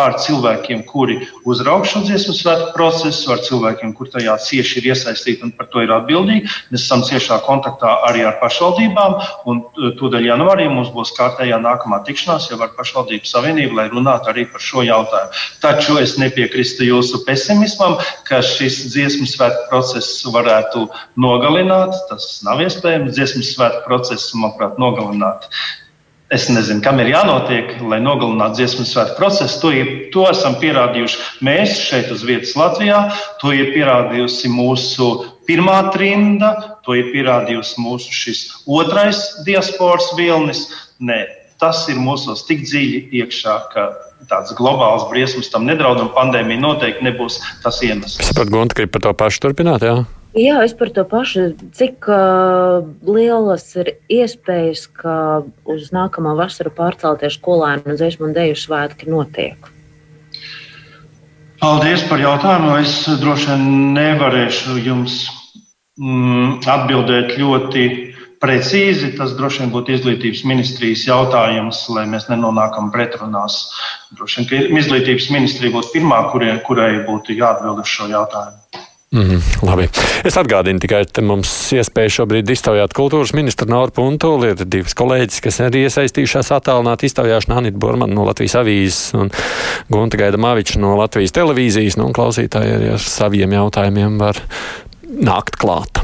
[0.00, 5.46] ar cilvēkiem, kuri uzrauga šo dziesmu svētku procesu, ar cilvēkiem, kuri tajā cieši ir iesaistīti
[5.46, 6.50] un par to ir atbildīgi.
[6.74, 9.16] Mēs esam ciešā kontaktā arī ar pašvaldībām,
[9.48, 14.34] un e, tūdaļ janvārī mums būs kārtējā nākamā tikšanās jau ar pašvaldību savienību, lai runātu
[14.34, 15.44] arī par šo jautājumu.
[15.64, 17.96] Taču es nepiekrīstu jūsu pesimismam,
[18.28, 21.94] ka šis dziesmu svētku process varētu nogalināt nogalināt.
[22.10, 23.14] Tas nav iespējams.
[23.14, 25.48] Dziesmu svētku procesu, manuprāt, nogalināt.
[26.32, 29.60] Es nezinu, kam ir jānotiek, lai nogalinātu dziesmu svētku procesu.
[29.62, 33.04] To, ir, to esam pierādījuši mēs šeit uz vietas Latvijā.
[33.42, 35.10] To ir pierādījusi mūsu
[35.46, 40.66] pirmā trimda, to ir pierādījusi mūsu šis otrais diasporas vilnis.
[41.04, 41.20] Nē,
[41.60, 43.86] tas ir mūsos tik dziļi iekšā, ka
[44.30, 48.22] tāds globāls briesmas tam nedraud, un pandēmija noteikti nebūs tas iemesls.
[48.22, 49.84] Es saprotu, Gunte, grib par to pašu turpināt.
[49.84, 50.00] Jā?
[50.34, 51.52] Jā, es par to pašu.
[51.78, 58.56] Cik uh, lielas ir iespējas, ka uz nākamā vasaru pārcelties skolēnu un dziesmu un dēļu
[58.58, 59.68] svētki notiek?
[61.62, 62.72] Paldies par jautājumu.
[62.82, 65.20] Es droši vien nevarēšu jums
[66.02, 67.84] mm, atbildēt ļoti
[68.42, 69.12] precīzi.
[69.14, 73.68] Tas droši vien būtu izglītības ministrijas jautājums, lai mēs nenonākam pretrunās.
[74.18, 78.83] Droši vien, ka izglītības ministrija būtu pirmā, kurai, kurai būtu jāatbild uz šo jautājumu.
[79.14, 79.84] Mm, labi.
[80.26, 84.48] Es atgādinu tikai, ka mums iespēja šobrīd iztaujāt kultūras ministru Nauru Puntuli.
[84.50, 89.30] Ir divas kolēģis, kas arī iesaistījušās attālināt iztaujāšanā Anita Bormana no Latvijas avīzes un
[89.86, 91.98] Gunta Gaida Maviča no Latvijas televīzijas.
[92.00, 94.40] Nu, klausītāji arī ar saviem jautājumiem var
[95.06, 96.02] nākt klāt.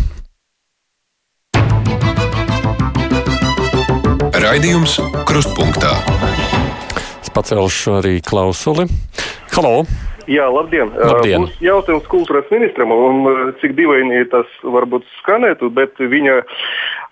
[4.38, 5.96] Raidījums Krustpunktā.
[7.18, 8.86] Es pacelšu arī klausuli.
[9.56, 9.82] Halo!
[10.28, 10.92] Jā, labdien.
[10.96, 11.46] labdien.
[11.46, 16.40] Būs jautājums kultūras ministram, un cik dīvaini tas varbūt skanētu, bet viņa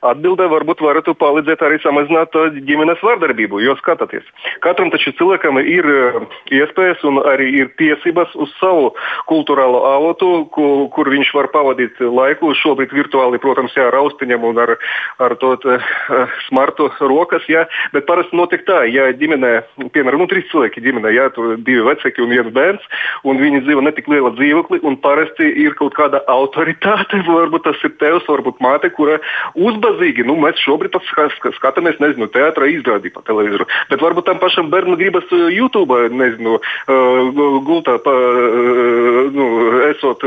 [0.07, 2.37] Atbildē varbūt varētu palīdzēt arī samazināt
[2.69, 3.59] ģimenes vardarbību.
[3.65, 4.27] Jo skatieties,
[4.63, 6.19] katram taču cilvēkam ir eh,
[6.61, 8.93] iespējas un arī ir tiesības uz savu
[9.27, 12.53] kultūrālo avotu, kur, kur viņš var pavadīt laiku.
[12.59, 14.75] Šobrīd virtuāli, protams, jā, ar austiņiem un ar,
[15.23, 15.91] ar to uh,
[16.47, 19.53] smartu rokas, jā, bet parasti notiek tā, ja ģimenē,
[19.95, 22.87] piemēram, nu, trīs cilvēki ģimenē, jā, tur divi vecāki un viens bērns,
[23.29, 27.95] un viņi dzīvo netik liela dzīvokli, un parasti ir kaut kāda autoritāte, varbūt tas ir
[28.03, 29.19] tevs, varbūt māte, kura
[29.59, 30.27] uzbūvē nabadzīgi.
[30.29, 30.97] Nu, mēs šobrīd
[31.57, 33.67] skatāmies, nezinu, teātrā izrādi pa televizoru.
[33.91, 39.47] Bet varbūt tam pašam bērnam gribas uh, YouTube, nezinu, uh, gultā, pa, uh, nu,
[39.89, 40.25] esot,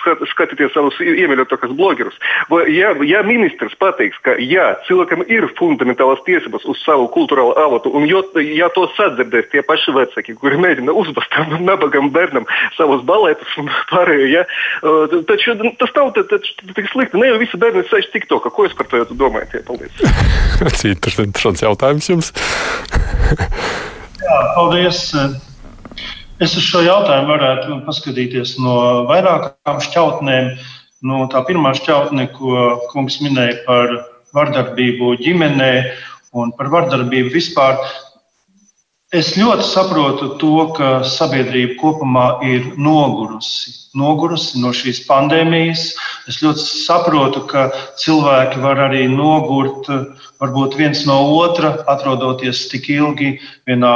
[0.00, 2.16] skat, skatīties savus iemīļotākos blogerus.
[2.50, 7.92] Vai, ja, ja ministrs pateiks, ka jā, cilvēkam ir fundamentālas tiesības uz savu kultūrālo avotu,
[7.96, 13.04] un jo, ja to sadzirdēs tie paši vecāki, kuri mēģina uzbast tam nabagam bērnam savus
[13.06, 14.46] balētus un pārējo, ja,
[15.28, 17.18] taču tas nav tik slikti.
[17.20, 18.52] Ne jau visi bērni sēž TikTokā.
[18.54, 19.58] Ko es par to domājat?
[19.66, 20.86] Paldies!
[21.26, 22.32] Interesants jautājums jums.
[24.26, 25.02] Jā, paldies!
[26.36, 30.50] Es uz šo jautājumu varētu paskatīties no vairākām šķautnēm.
[31.06, 33.94] No tā pirmā šķautne, ko kungs minēja par
[34.36, 35.70] vardarbību ģimenē
[36.36, 37.80] un par vardarbību vispār,
[39.16, 45.86] Es ļoti saprotu to, ka sabiedrība kopumā ir nogurusi, nogurusi no šīs pandēmijas.
[46.28, 47.70] Es ļoti saprotu, ka
[48.02, 49.88] cilvēki var arī nogurt,
[50.42, 53.94] varbūt viens no otra, atrodoties tik ilgi vienā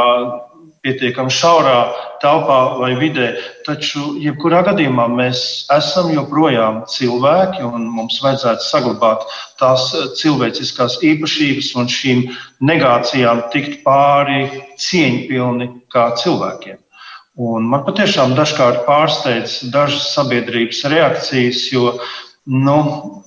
[0.85, 1.79] pietiekami šaurā
[2.23, 3.31] telpā vai vidē.
[3.67, 5.43] Taču, jebkurā gadījumā, mēs
[5.77, 9.27] esam joprojām cilvēki, un mums vajadzētu saglabāt
[9.61, 9.91] tās
[10.21, 12.23] cilvēciskās īpašības un šīm
[12.71, 14.47] negācijām tikt pāri
[14.81, 16.81] cieņpilni kā cilvēkiem.
[17.41, 21.95] Un man patiešām dažkārt pārsteidz dažas sabiedrības reakcijas, jo,
[22.51, 22.77] nu,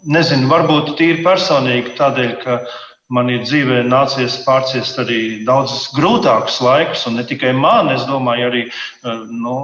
[0.05, 2.57] nezinu, varbūt tīri personīgi tādēļ, ka
[3.11, 8.49] man ir dzīvē nācies pārciest arī daudzus grūtākus laikus, un ne tikai man, es domāju,
[8.49, 8.63] arī
[9.29, 9.57] nu,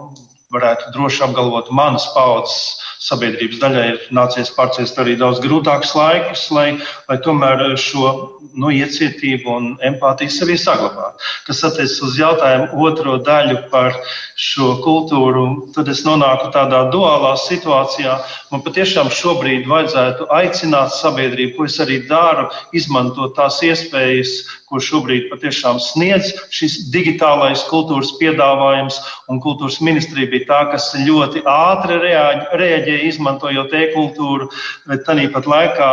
[0.54, 6.68] varētu droši apgalvot, manas paudzes sabiedrības daļai ir nācies pārciest arī daudz grūtākus laikus, lai,
[7.08, 8.10] lai tomēr šo
[8.58, 11.22] nu, iecietību un empātiju sevī saglabātu.
[11.48, 14.00] Kas attiecas uz jautājumu otro daļu par
[14.40, 18.18] šo kultūru, tad es nonāku tādā duālā situācijā.
[18.50, 25.28] Man patiešām šobrīd vajadzētu aicināt sabiedrību, ko es arī daru, izmantot tās iespējas, ko šobrīd
[25.32, 29.00] patiešām sniedz šis digitālais kultūras piedāvājums,
[29.44, 34.50] kultūras ministrija bija tā, kas ļoti ātri reaģēja, izmantojot e-kultūru,
[34.90, 35.90] bet tāpat laikā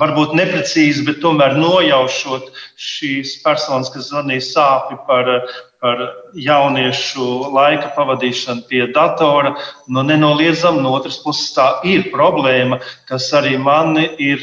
[0.00, 5.30] varbūt neprecīzi, bet tomēr nojaušot šīs personas, kas zvanīja sāpju par,
[5.82, 6.02] par
[6.34, 9.54] jauniešu laika pavadīšanu pie datora.
[9.86, 14.42] Nu, nenoliedzam, no otras puses tā ir problēma, kas arī man ir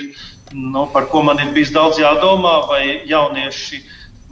[0.51, 3.84] nu, par ko man ir bijis daudz jādomā, vai jaunieši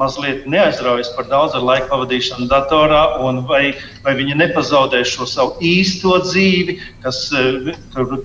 [0.02, 3.02] mazliet neaizraujas par daudz ar laiku pavadīšanu datorā,
[3.50, 3.62] vai,
[4.06, 7.21] vai viņi nepazaudē šo savu īsto dzīvi, kas,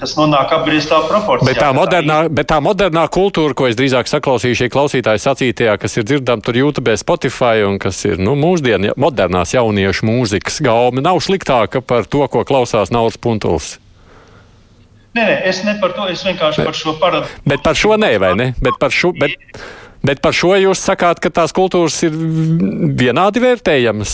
[0.00, 1.52] kas nonāk apgrieztā proporcijā.
[1.52, 5.98] Bet tā, modernā, bet tā modernā kultūra, ko es drīzāk saklausīju šī klausītāja sacītajā, kas
[6.00, 11.20] ir dzirdama tur YouTube, Spotify un kas ir nu, mūsdienu modernās jauniešu mūzikas gaumi, nav
[11.24, 13.76] sliktāka par to, ko klausās Naudas Puntuls.
[15.16, 17.44] Nē, nē, es ne par to, es vienkārši bet, par šo parādību.
[17.48, 18.50] Bet par šo nē, vai ne?
[18.60, 19.38] Bet par šo, bet,
[20.04, 22.18] bet par šo jūs sakāt, ka tās kultūras ir
[23.00, 24.12] vienādi vērtējamas.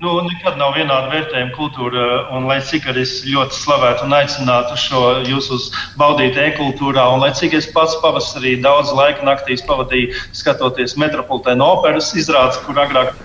[0.00, 4.76] Nu, nekad nav vienāda vērtējuma kultūra, un lai cik arī es ļoti slavētu un aicinātu
[4.80, 5.56] šo jūsu
[6.00, 12.12] baudīt e-kultūrā, un lai cik es pats pavasarī daudz laika naktīs pavadīju skatoties metropolitēnu operas
[12.16, 13.16] izrādes, kur agrāk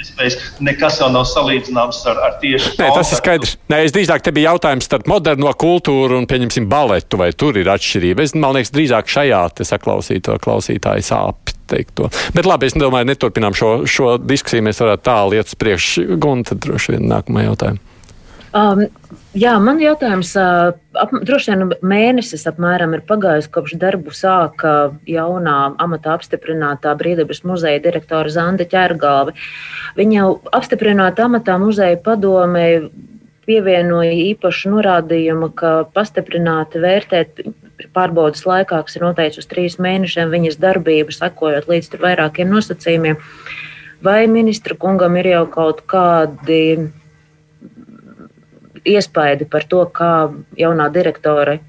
[0.00, 0.38] iespējas.
[0.64, 3.56] Nekas jau nav salīdzināms ar, ar tieši Nē, tas ir skaidrs.
[3.72, 7.70] Nē, es drīzāk te bija jautājums starp moderno kultūru un, pieņemsim, baletu, vai tur ir
[7.72, 8.26] atšķirība.
[8.26, 12.08] Es, man liekas, drīzāk šajā te saklausīto klausītāju sāpju teikto.
[12.34, 14.66] Bet labi, es domāju, neturpinām šo, šo diskusiju.
[14.66, 16.18] Mēs varētu tālu iet uz priekšu.
[16.20, 17.89] Gunta, droši vien nākamajā jautājumā.
[18.50, 18.80] Um,
[19.38, 24.72] jā, man jautājums, uh, ap, droši vien mēnesis apmēram ir pagājis, kopš darbu sāka
[25.06, 29.36] jaunā amatā apstiprinātā Brīdabas muzeja direktora Zanda Ķērgalve.
[30.00, 32.66] Viņa jau apstiprināta amatā muzeja padomē
[33.46, 37.44] pievienoja īpašu norādījumu, ka pastiprināti vērtēt
[37.94, 43.18] pārbaudas laikā, kas ir noteikts uz trīs mēnešiem, viņas darbību, sekojot līdz vairākiem nosacījumiem.
[44.02, 46.90] Vai ministra kungam ir jau kaut kādi
[48.88, 51.60] iespaidi par to, kā jaunā direktore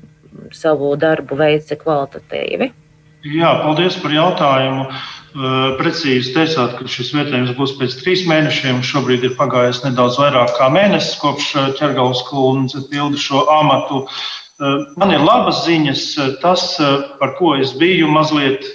[0.55, 2.71] savu darbu veica kvalitatīvi?
[3.31, 4.87] Jā, paldies par jautājumu.
[5.79, 8.81] Precīzi teicāt, ka šis vērtējums būs pēc trīs mēnešiem.
[8.83, 14.01] Šobrīd ir pagājis nedaudz vairāk kā mēnesis, kopš ķergauts kundze pilda šo amatu.
[14.99, 16.03] Man ir labas ziņas.
[16.41, 16.65] Tas,
[17.21, 18.67] par ko es biju mazliet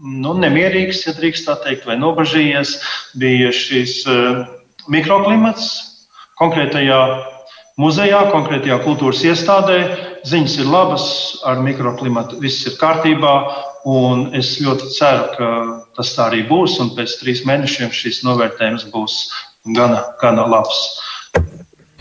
[0.00, 2.78] nu, nemierīgs, ja drīkst tā teikt, vai nobažījies,
[3.20, 4.00] bija šis
[4.90, 5.68] mikroklimats
[6.40, 7.02] konkrētajā
[7.80, 9.78] muzejā, konkrētajā kultūras iestādē.
[10.28, 11.06] Ziņas ir labas,
[11.48, 13.36] ar mikroklimatu viss ir kārtībā.
[14.38, 15.48] Es ļoti ceru, ka
[15.96, 16.78] tas tā arī būs.
[16.82, 19.24] Un pēc trīs mēnešiem šis novērtējums būs
[19.74, 20.84] gana, gana labs.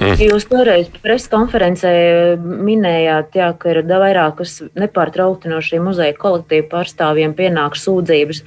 [0.01, 0.17] Mm.
[0.17, 1.89] Jūs toreiz preses konferencē
[2.41, 8.41] minējāt, jā, ka ir vairākas nepārtraukti no šī muzeja kolektīva pārstāvjiem pienāk sūdzības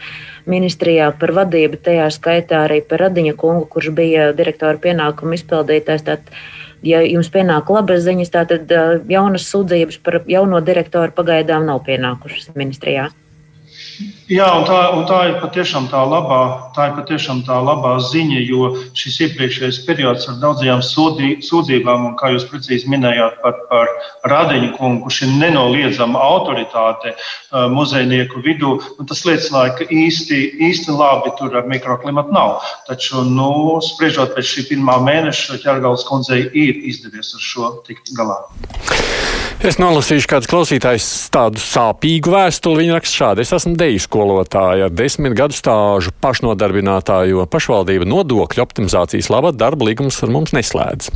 [0.51, 6.03] ministrijā par vadību, tajā skaitā arī par Radiņa kungu, kurš bija direktora pienākumu izpildītājs.
[6.09, 6.35] Tātad
[6.85, 8.73] ja jums pienāk labas ziņas, tad
[9.11, 13.11] jaunas sūdzības par jauno direktoru pagaidām nav pienākušas ministrijā.
[14.25, 16.41] Jā, un tā, un tā ir patiešām tā labā,
[16.75, 22.15] tā ir patiešām tā labā ziņa, jo šis iepriekšējais periods ar daudzajām sūdī, sūdzībām, un
[22.19, 23.93] kā jūs precīzi minējāt par, par
[24.33, 31.35] Radiņu kungu, kurš ir nenoliedzama autoritāte uh, muzejnieku vidū, tas liecināja, ka īsti, īsti labi
[31.39, 32.57] tur ar mikroklimatu nav.
[32.89, 38.41] Taču, nu, spriežot pēc šī pirmā mēneša, ķergals kundzei ir izdevies ar šo tikt galā.
[39.65, 42.83] Es nolasīšu kādu klausītājs tādu sāpīgu vēstuli.
[42.83, 49.31] Viņa raksta šādi: Es esmu deju skolotāja desmit gadu stāžu pašnodarbinātā, jo pašvaldība nodokļu optimizācijas
[49.33, 51.09] labā darba līgums ar mums neslēdz.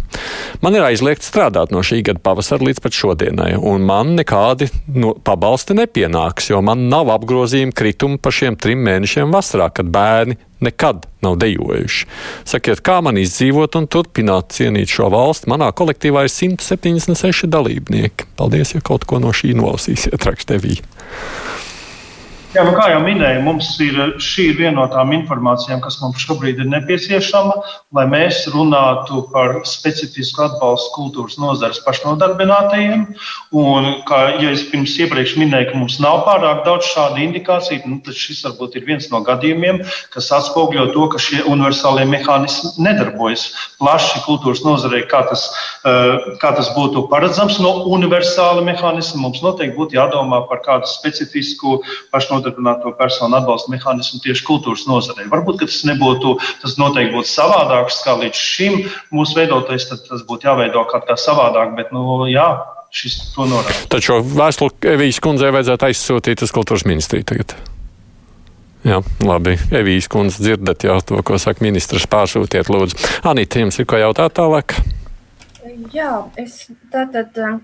[0.65, 5.13] Man ir aizliegts strādāt no šī gada pavasara līdz pat šodienai, un man nekādi no
[5.13, 11.05] pabalsti nepienāks, jo man nav apgrozījuma kritumu par šiem trim mēnešiem vasarā, kad bērni nekad
[11.23, 12.09] nav dejojuši.
[12.49, 15.51] Sakiet, kā man izdzīvot un turpināt cienīt šo valsti?
[15.53, 18.33] Manā kolektīvā ir 176 dalībnieki.
[18.41, 20.81] Paldies, ja kaut ko no šī nolasīsiet, rakstevī.
[22.49, 26.23] Jā, nu, kā jau minēju, mums ir šī ir viena no tām informācijām, kas mums
[26.25, 27.59] šobrīd ir nepieciešama,
[27.93, 33.03] lai mēs runātu par specifisku atbalstu kultūras nozares pašnodarbinātajiem.
[33.53, 37.99] Un, kā ja es pirms iepriekš minēju, ka mums nav pārāk daudz šādu indikāciju, nu,
[38.07, 39.83] tad šis varbūt ir viens no gadījumiem,
[40.17, 43.45] kas atspoguļo to, ka šie universālie mehānismi nedarbojas
[43.77, 45.51] plaši kultūras nozarei, kā tas,
[45.85, 49.21] eh, kā tas būtu paredzams no universāla mehānisma.
[49.29, 55.29] Mums noteikti būtu jādomā par kādu specifisku pašnodarbinātību nodarbināto personu atbalsta mehānismu tieši kultūras nozarei.
[55.29, 58.79] Varbūt tas nebūtu, tas noteikti būtu savādāks kā līdz šim
[59.13, 61.75] mūsu veidotais, tad tas būtu jāveido kaut kā savādāk.
[61.77, 62.49] Bet, nu, jā,
[62.91, 63.89] šis to norāda.
[63.93, 67.57] Taču vēstuli Evijas kundzei vajadzētu aizsūtīt uz kultūras ministriju tagad.
[68.87, 69.57] Jā, labi.
[69.75, 72.07] Evijas kundze dzirdat jau to, ko saka ministrs.
[72.09, 72.97] Pārsūtiet, lūdzu.
[73.27, 74.79] Anita, jums ir ko jautāt tālāk?
[75.93, 77.35] Jā, es tātad.
[77.37, 77.59] Uh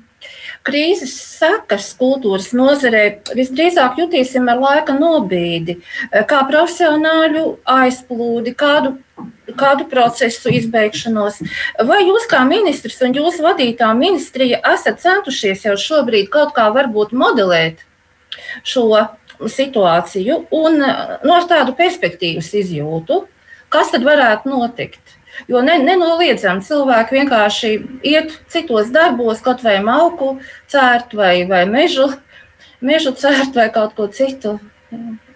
[0.65, 3.03] Krīzes sekas kultūras nozarē
[3.37, 5.77] visdrīzāk jutīsim ar laika nobīdi,
[6.31, 8.95] kā profesionāļu aizplūdi, kādu,
[9.61, 11.43] kādu procesu izbeigšanos.
[11.91, 17.13] Vai jūs kā ministrs un jūsu vadītā ministrija esat centušies jau šobrīd kaut kā varbūt
[17.13, 17.85] modelēt
[18.65, 18.89] šo
[19.45, 20.81] situāciju un
[21.29, 23.27] no tādu perspektīvas izjūtu,
[23.69, 25.04] kas tad varētu notikt?
[25.51, 27.73] Jo ne, nenoliedzami cilvēki vienkārši
[28.07, 30.37] iet citos darbos, kaut vai malku
[30.71, 32.09] cērt, vai, vai mežu,
[32.85, 34.59] mežu cērt, vai kaut ko citu.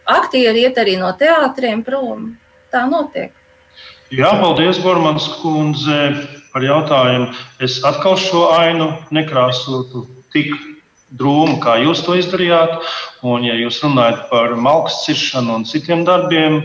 [0.09, 2.32] Aktieri iet arī no teātriem prom.
[2.72, 3.34] Tā notiek.
[4.12, 5.99] Jā, paldies, Gormans kundze,
[6.53, 7.28] par jautājumu.
[7.61, 10.55] Es atkal šo ainu nekrāsotu tik
[11.18, 12.78] drūmu, kā jūs to izdarījāt.
[13.24, 16.61] Un, ja jūs runājat par malkas ciršanu un citiem darbiem,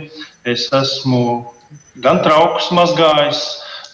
[0.47, 1.53] es esmu
[2.02, 3.41] gan traukus mazgājis,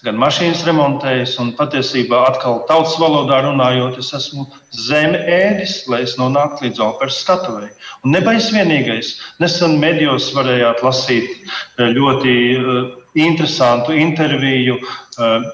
[0.05, 1.35] gan mašīnas remontējis.
[1.43, 7.19] Un patiesībā, atkal tautas valodā runājot, es esmu zeme ēdis, lai es nonāktu līdz operas
[7.25, 7.73] skatuvēji.
[8.05, 9.17] Un nebais vienīgais.
[9.43, 12.83] Nesen medijos varējāt lasīt eh, ļoti uh,
[13.19, 14.79] interesantu interviju.
[15.19, 15.49] Uh,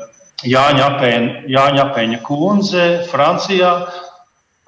[0.45, 3.71] Jāņa Apēņa, Jāņa Apēņa kundze Francijā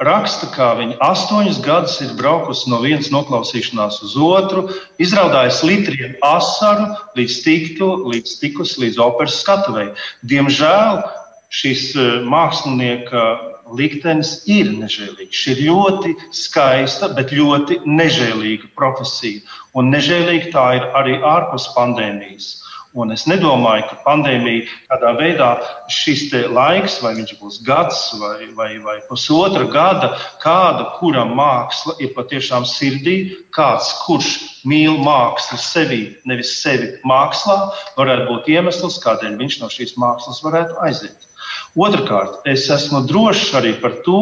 [0.03, 4.67] raksta, ka viņa astoņus gadus ir braukusi no vienas noklausīšanās uz otru,
[5.01, 9.89] izraudājusi litriem asaru, līdz, tiktu, līdz tikus līdz operas skatuvei.
[10.21, 11.01] Diemžēl
[11.49, 13.23] šis e, mākslinieka
[13.77, 15.33] liktenis ir nežēlīgs.
[15.33, 19.41] Šī ir ļoti skaista, bet ļoti nežēlīga profesija.
[19.75, 22.53] Un nežēlīga tā ir arī ārpus pandēmijas.
[22.97, 25.49] Un es nedomāju, ka pandēmija kādā veidā
[25.93, 32.15] šis laiks, vai viņš būs gads vai, vai, vai pusotra gada, kāda, kuram māksla ir
[32.17, 33.17] patiešām sirdī,
[33.53, 34.31] kāds, kurš
[34.65, 37.59] mīl mākslu sevi, nevis sevi mākslā,
[37.99, 41.29] varētu būt iemesls, kādēļ viņš no šīs mākslas varētu aiziet.
[41.77, 44.21] Otrakārt, es esmu drošs arī par to,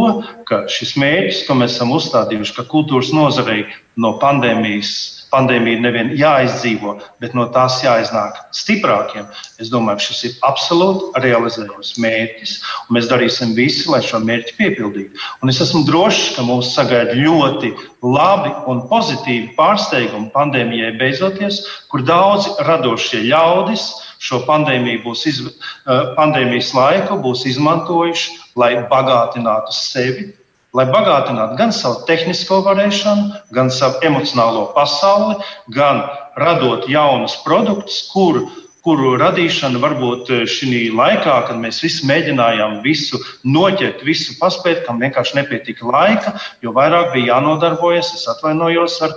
[0.49, 3.63] ka šis mērķis, ko mēs esam uzstādījuši, ka kultūras nozarei
[3.95, 9.27] no pandēmijas pandēmija nevien jāizdzīvo, bet no tās jāiznāk stiprākiem.
[9.59, 12.55] Es domāju, šis ir absolūti realizējams mērķis,
[12.86, 15.19] un mēs darīsim visu, lai šo mērķi piepildītu.
[15.43, 17.73] Un es esmu drošs, ka mūs sagaida ļoti
[18.05, 21.61] labi un pozitīvi pārsteigumi pandēmijai beidzoties,
[21.91, 23.89] kur daudzi radošie ļaudis
[24.25, 30.31] šo pandēmiju būs iz, eh, pandēmijas laiku būs izmantojuši, lai bagātinātu sevi
[30.76, 35.39] lai bagātinātu gan savu tehnisko varēšanu, gan savu emocionālo pasauli,
[35.76, 36.03] gan
[36.39, 38.47] radot jaunus produktus, kuru
[38.86, 45.01] kuru radīšana varbūt eh, šī laikā, kad mēs visi mēģinājām visu noķert, visu paspēt, kam
[45.01, 49.15] vienkārši nepietika laika, jo vairāk bija jānodarbojas, es atvainojos ar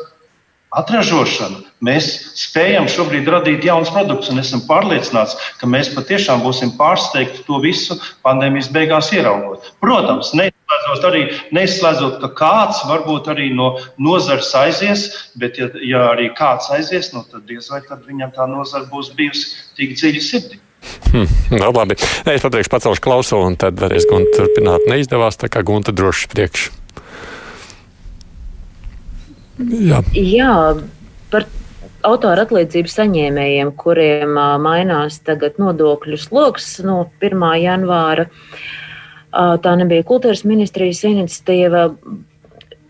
[0.80, 1.62] atražošanu.
[1.84, 2.08] Mēs
[2.40, 7.96] spējam šobrīd radīt jaunus produktus, un esam pārliecināti, ka mēs patiešām būsim pārsteigti to visu
[8.24, 9.72] pandēmijas beigās ieraugot.
[9.84, 10.32] Protams,
[10.68, 11.22] neizslēdzot, arī,
[11.56, 15.08] neizslēdzot ka kāds varbūt arī no nozares aizies,
[15.40, 19.14] bet, ja, ja arī kāds aizies, nu, tad diez vai tad viņam tā nozara būs
[19.16, 20.60] bijusi tik dziļi sirdī.
[21.10, 21.26] Hmm,
[21.58, 21.96] no, labi.
[22.28, 24.84] Es pateikšu, pacelšu klausuli, un tad varēs Gunta turpināt.
[24.90, 26.68] Neizdevās, tā kā Gunta droši priekš.
[29.58, 30.02] Jā.
[30.14, 30.52] Jā,
[31.32, 31.48] par
[32.06, 37.48] autora atlīdzību saņēmējiem, kuriem mainās tagad nodokļu sloks no 1.
[37.64, 38.28] janvāra.
[38.28, 38.76] Uh,
[39.32, 41.90] tā nebija kultūras ministrijas iniciatīva.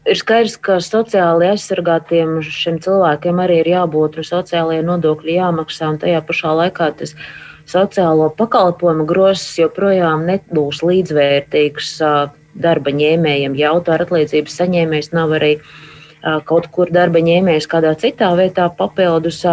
[0.08, 6.22] Ir skaidrs, ka sociāli aizsargātiem šiem cilvēkiem arī ir jābūt un sociālajie nodokļi jāmaksā, tajā
[6.24, 7.12] pašā laikā tas
[7.68, 11.98] sociālo pakalpojumu grosis joprojām nebūs līdzvērtīgs
[12.58, 15.58] darba ņēmējiem, ja autora atlīdzības saņēmējs nav arī
[16.48, 19.44] kaut kur darba ņēmējs kādā citā vietā papildus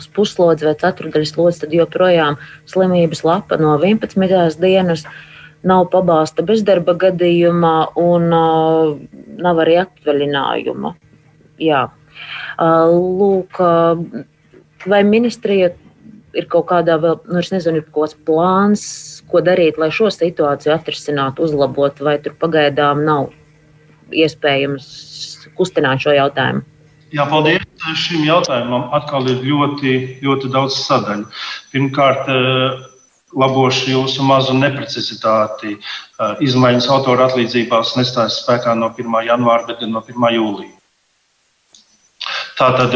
[0.00, 2.38] uz puslodzi vai ceturdaļas lodzi, tad joprojām
[2.70, 4.60] slimības lapa no 11.
[4.60, 5.06] dienas
[5.66, 10.94] nav pabalsta bezdarba gadījumā un nav arī atvaļinājuma.
[11.60, 11.86] Jā,
[12.60, 13.60] Lūk,
[14.88, 15.70] vai ministrija
[16.36, 18.82] ir kaut kādā vēl, nu, es nezinu, ir kaut kāds plāns,
[19.30, 23.30] ko darīt, lai šo situāciju atrisinātu, uzlabotu, vai tur pagaidām nav
[24.10, 24.86] iespējams
[25.58, 26.62] kustināt šo jautājumu?
[27.10, 27.64] Jā, paldies.
[27.98, 29.92] Šim jautājumam atkal ir ļoti,
[30.22, 31.24] ļoti daudz sadaļu.
[31.72, 32.28] Pirmkārt,
[33.36, 35.76] labošu jūsu mazu neprecizitāti.
[36.42, 39.16] Izmaiņas autora atlīdzībās nestājas spēkā no 1.
[39.28, 40.28] janvāra, bet gan no 1.
[40.36, 40.76] jūlija.
[42.60, 42.92] Tātad,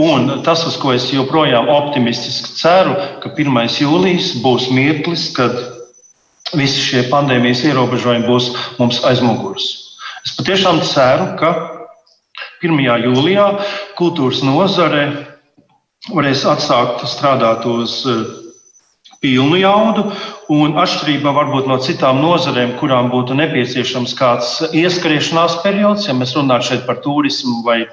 [0.00, 3.60] un tas, uz ko es joprojām optimistiski ceru, ka 1.
[3.84, 5.54] jūlijas būs mirklis, kad
[6.58, 9.68] visi šie pandēmijas ierobežojumi būs mums aiz muguras.
[10.26, 11.52] Es patiešām ceru, ka
[12.64, 12.80] 1.
[13.04, 13.46] jūlijā
[13.98, 15.04] kultūras nozare
[16.10, 18.24] varēs atsākt strādāt uz eh,
[19.24, 20.06] pilnu jaudu,
[20.52, 26.68] un atšķirībā varbūt no citām nozarēm, kurām būtu nepieciešams kāds ieskriešanās periods, ja mēs runājam
[26.70, 27.84] šeit par turismu vai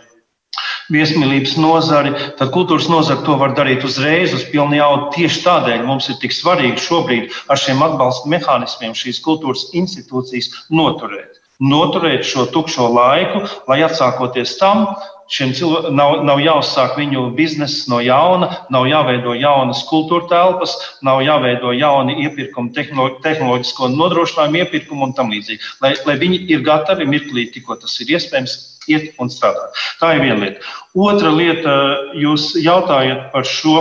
[0.91, 5.07] viesmīlības nozari, tad kultūras nozara to var darīt uzreiz, uz pilnu jaudu.
[5.15, 11.40] Tieši tādēļ mums ir tik svarīgi šobrīd ar šiem atbalsta mehānismiem šīs kultūras institūcijas noturēt.
[11.61, 14.87] Noturēt šo tukšo laiku, lai atsākoties tam,
[15.31, 20.73] šiem cilvēkiem nav, nav jāuzsāk viņu biznesa no jauna, nav jāveido jaunas kultūra telpas,
[21.05, 25.61] nav jāveido jauni iepirkumi, tehnoloģisko nodrošinājumu iepirkumi un tam līdzīgi.
[25.83, 28.57] Lai, lai viņi ir gatavi mirklī, tikko tas ir iespējams,
[28.91, 29.77] iet un strādāt.
[30.01, 30.73] Tā ir viena lieta.
[30.97, 31.75] Otra lieta,
[32.17, 33.77] jūs jautājat par šo,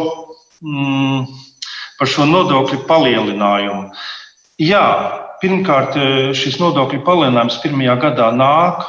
[0.60, 1.24] mm,
[1.98, 3.90] par šo nodokļu palielinājumu.
[4.60, 4.84] Jā,
[5.42, 5.96] pirmkārt,
[6.36, 8.84] šis nodokļu palielinājums pirmajā gadā nāk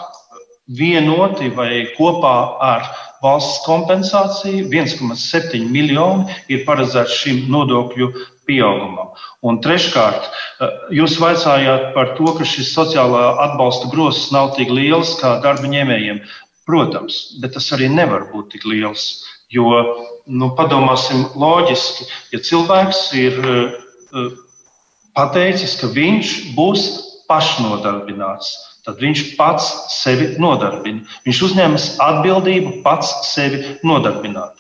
[0.72, 2.86] vienoti vai kopā ar
[3.22, 4.68] valsts kompensāciju.
[4.72, 8.12] 1,7 miljoni ir paredzēts šim nodokļu
[8.48, 9.12] pieaugumam.
[9.42, 15.18] Un treškārt, eh, jūs vaicājāt par to, ka šis sociālā atbalsta grozs nav tik liels
[15.22, 16.24] kā darba ņēmējiem.
[16.66, 19.26] Protams, bet tas arī nevar būt tik liels.
[19.52, 19.68] Jo,
[20.28, 24.30] nu, padomāsim, loģiski, ja cilvēks ir uh,
[25.18, 26.86] pateicis, ka viņš būs
[27.32, 28.52] pašnodarbināts,
[28.86, 29.68] tad viņš pats
[30.02, 31.06] sevi nodarbina.
[31.28, 34.58] Viņš uzņemas atbildību pats sevi nodarbināt.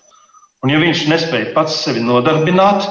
[0.61, 2.85] Un, ja viņš nespēja pats sevi nodarbināt,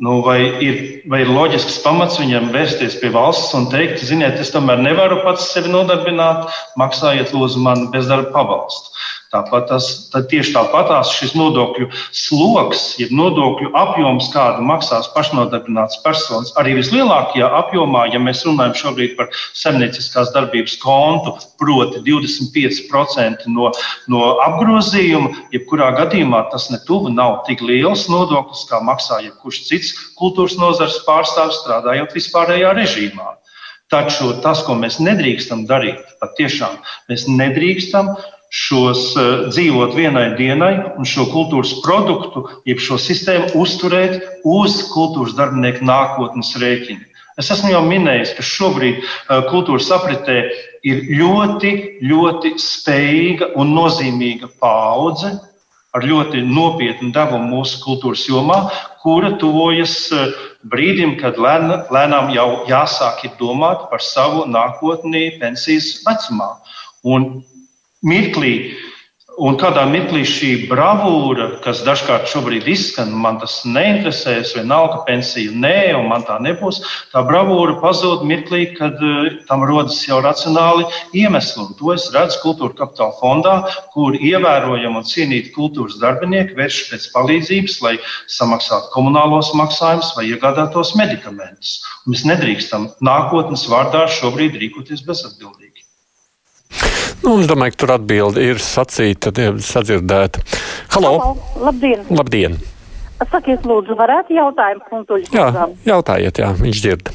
[0.00, 0.76] Nu, vai, ir,
[1.12, 5.50] vai ir loģisks pamats viņam vērsties pie valsts un teikt, ziniet, es tomēr nevaru pats
[5.52, 6.46] sevi nodarbināt,
[6.80, 8.94] maksājiet lūdzu man bezdarba pabalstu.
[9.30, 11.86] Tāpat tas, tieši tāpatās šis nodokļu
[12.18, 19.14] sloks, jeb nodokļu apjoms, kādu maksās pašnodarbināts personas, arī vislielākajā apjomā, ja mēs runājam šobrīd
[19.20, 19.28] par
[19.60, 23.70] saimnieciskās darbības kontu, proti 25% no,
[24.10, 30.58] no apgrozījuma, jebkurā gadījumā tas netuvu nav tik liels nodoklis, kā maksā jebkurš cits kultūras
[30.58, 33.36] nozars pārstāvs strādājot vispārējā režīmā.
[33.94, 36.76] Taču tas, ko mēs nedrīkstam darīt, patiešām
[37.10, 38.16] mēs nedrīkstam
[38.50, 45.36] šos uh, dzīvot vienai dienai un šo kultūras produktu, jeb šo sistēmu uzturēt uz kultūras
[45.38, 47.06] darbinieku nākotnes rēķina.
[47.38, 50.40] Es esmu jau minējis, ka šobrīd uh, kultūras apritē
[50.86, 51.70] ir ļoti,
[52.10, 55.30] ļoti spējīga un nozīmīga paudze
[55.94, 58.58] ar ļoti nopietnu devumu mūsu kultūras jomā,
[59.02, 60.34] kura tuvojas uh,
[60.66, 66.50] brīdim, kad lēnām jau jāsāk domāt par savu nākotni pensijas vecumā.
[67.06, 67.30] Un
[68.06, 68.54] mirklī,
[69.40, 75.54] un kādā mirklī šī bravūra, kas dažkārt šobrīd izskan, man tas neinteresē, es vienalga pensiju,
[75.62, 76.80] nē, un man tā nebūs.
[77.14, 80.84] Tā bravūra pazūd mirklī, kad uh, tam rodas jau racionāli
[81.22, 81.64] iemesli.
[81.64, 83.56] Un to es redzu kultūra kapitāla fondā,
[83.94, 87.96] kur ievērojami un cienīti kultūras darbinieki vērš pēc palīdzības, lai
[88.28, 91.78] samaksātu komunālos maksājumus vai iegādātos medikamentus.
[92.04, 95.86] Un mēs nedrīkstam nākotnes vārdā šobrīd rīkoties bezatbildīgi.
[97.20, 100.40] Nu, es domāju, ka tur atbildi ir sacīta, sadzirdēta.
[100.94, 101.10] Halo!
[101.20, 101.32] Halo.
[101.66, 102.04] Labdien!
[102.08, 102.56] Labdien.
[103.30, 105.26] Sakiet, lūdzu, varētu jautājumu punktuļu?
[105.36, 107.10] Jā, jautājiet, jā, viņš dzird.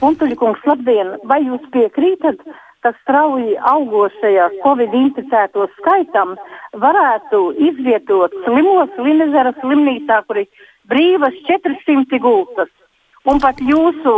[0.00, 1.12] Punktuļu kungs, labdien!
[1.28, 2.40] Vai jūs piekrītat,
[2.84, 6.34] ka strauji augošajā Covid inficēto skaitam
[6.80, 12.72] varētu izvietot slimos Linezaras slimnīcā, kur ir brīvas 400 gultas?
[13.28, 14.16] Un pat jūsu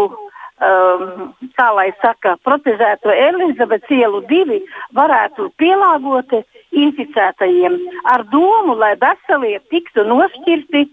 [0.60, 4.62] um, kā lai saka, protezēto Elizabetes ielu divi
[4.96, 6.38] varētu pielāgot
[6.76, 7.76] inficētajiem
[8.12, 10.86] ar domu, lai veselie tiktu nošķirti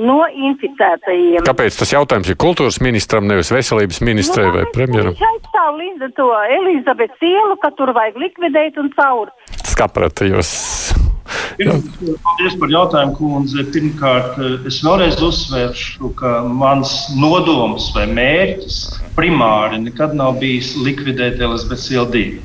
[0.00, 1.44] no inficētajiem.
[1.48, 5.16] Kāpēc tas jautājums ir kultūras ministram, nevis veselības ministrai nu, vai premjeram?
[5.16, 9.34] Viņš aizstāv Linda to Elizabetes ielu, ka tur vajag likvidēt un caur.
[9.66, 10.54] Skaprata jūs.
[11.60, 13.64] Paldies par jautājumu, kundze.
[13.74, 18.80] Pirmkārt, es vēlreiz uzsvēršu, ka mans nodoms vai mērķis
[19.18, 21.38] primāri nekad nav bijis likvidēt
[22.14, 22.40] divu.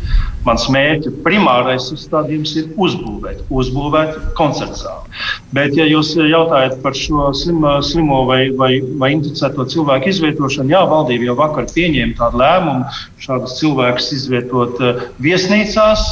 [0.46, 5.22] Mans mērķis, primārais uzstādījums ir uzbūvēt, uzbūvēt koncertu zāli.
[5.56, 10.82] Bet, ja jūs jautājat par šo slimo, slimo vai, vai, vai inficēto cilvēku izvietošanu, jā,
[10.89, 12.89] valdība jau vakar pieņēma tādu lēmumu
[13.24, 16.03] šādus cilvēkus izvietot eh, viesnīcās.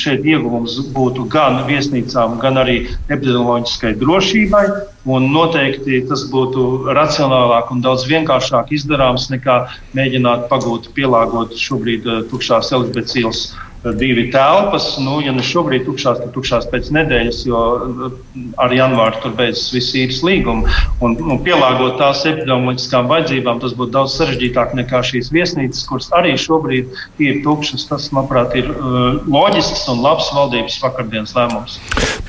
[0.00, 2.78] Šeit ieguvums būtu gan viesnīcām, gan arī
[3.10, 4.64] epidemioloģiskai drošībai.
[5.12, 9.60] Un noteikti tas būtu racionālāk un daudz vienkāršāk izdarāms nekā
[9.98, 13.44] mēģināt pagūt, pielāgot šobrīd tukšās Elizabetes ielas
[13.84, 14.96] divi telpas.
[15.02, 18.16] Nu, ja ne šobrīd tukšās, tad tukšās pēc nedēļas, jo uh,
[18.62, 20.72] ar janvāru tur beidzas viss īres līguma.
[21.04, 26.34] Un, un pielāgot tās epidemioloģiskām vajadzībām, tas būtu daudz sarežģītāk nekā šīs viesnīcas, kuras arī
[26.40, 27.86] šobrīd ir tukšas.
[27.90, 31.78] Tas, manuprāt, ir uh, loģisks un labs valdības vakardienas lēmums.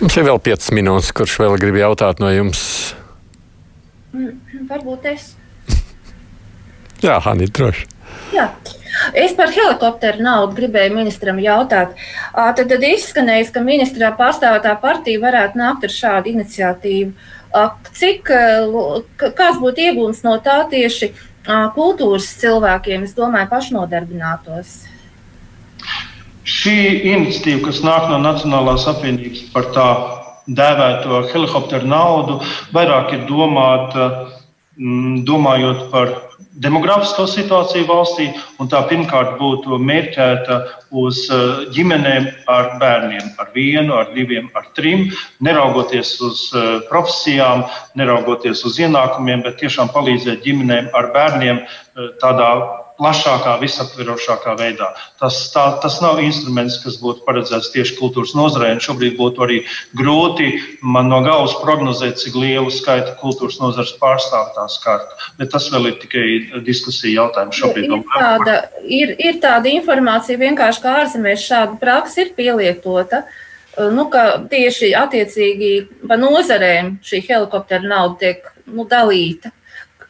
[0.02, 2.62] Jums ir vēl 5 minūtes, kurš vēl grib jautāt no jums?
[4.14, 4.38] Mm,
[4.70, 5.32] varbūt es.
[7.04, 7.86] Jā, Hanni, droši.
[8.34, 8.50] Jā.
[9.14, 11.95] Es par helikopteru naudu gribēju ministram jautāt.
[12.34, 17.14] Tad, tad izskanēja, ka ministrā pārstāvētā partija varētu nākt ar šādu iniciatīvu.
[17.98, 18.30] Cik,
[19.24, 21.14] kāds būtu iegūms no tā tieši
[21.76, 24.78] kultūras cilvēkiem, es domāju, pašnodarbinātos?
[26.48, 26.78] Šī
[27.12, 29.88] iniciatīva, kas nāk no Nacionālās apvienības par tā
[30.48, 32.39] dēvēto helikopteru naudu,
[32.76, 34.08] vairāk ir domāta
[34.80, 36.14] mm, domājot par
[36.64, 38.28] demografisko situāciju valstī,
[38.62, 40.58] un tā pirmkārt būtu mērķēta
[41.03, 45.08] uz eh, ģimenēm ar bērniem, ar vienu, ar diviem, ar trim,
[45.43, 47.66] neraugoties uz eh, profesijām,
[47.99, 52.51] neraugoties uz ienākumiem, bet tiešām palīdzēt ģimenēm ar bērniem eh, tādā
[52.98, 54.89] plašākā, visaptverošākā veidā.
[55.22, 58.74] Tas, tā, tas nav instruments, kas būtu paredzēts tieši kultūras nozarei.
[58.84, 59.60] Šobrīd būtu arī
[59.98, 60.50] grūti
[60.82, 65.20] man no galvas prognozēt, cik lielu skaitu kultūras nozares pārstāvju tā skartu.
[65.39, 66.28] Bet tas vēl ir tikai
[66.68, 67.91] diskusija jautājums šobrīd.
[67.98, 73.26] Ir tāda, ir, ir tāda informācija vienkārši, ka ārzemēs šāda praksa ir pielietota.
[73.93, 74.08] Nu,
[74.50, 75.72] tieši attiecīgi
[76.10, 79.54] pa nozarēm šī helikoptera nauda tiek nu, dalīta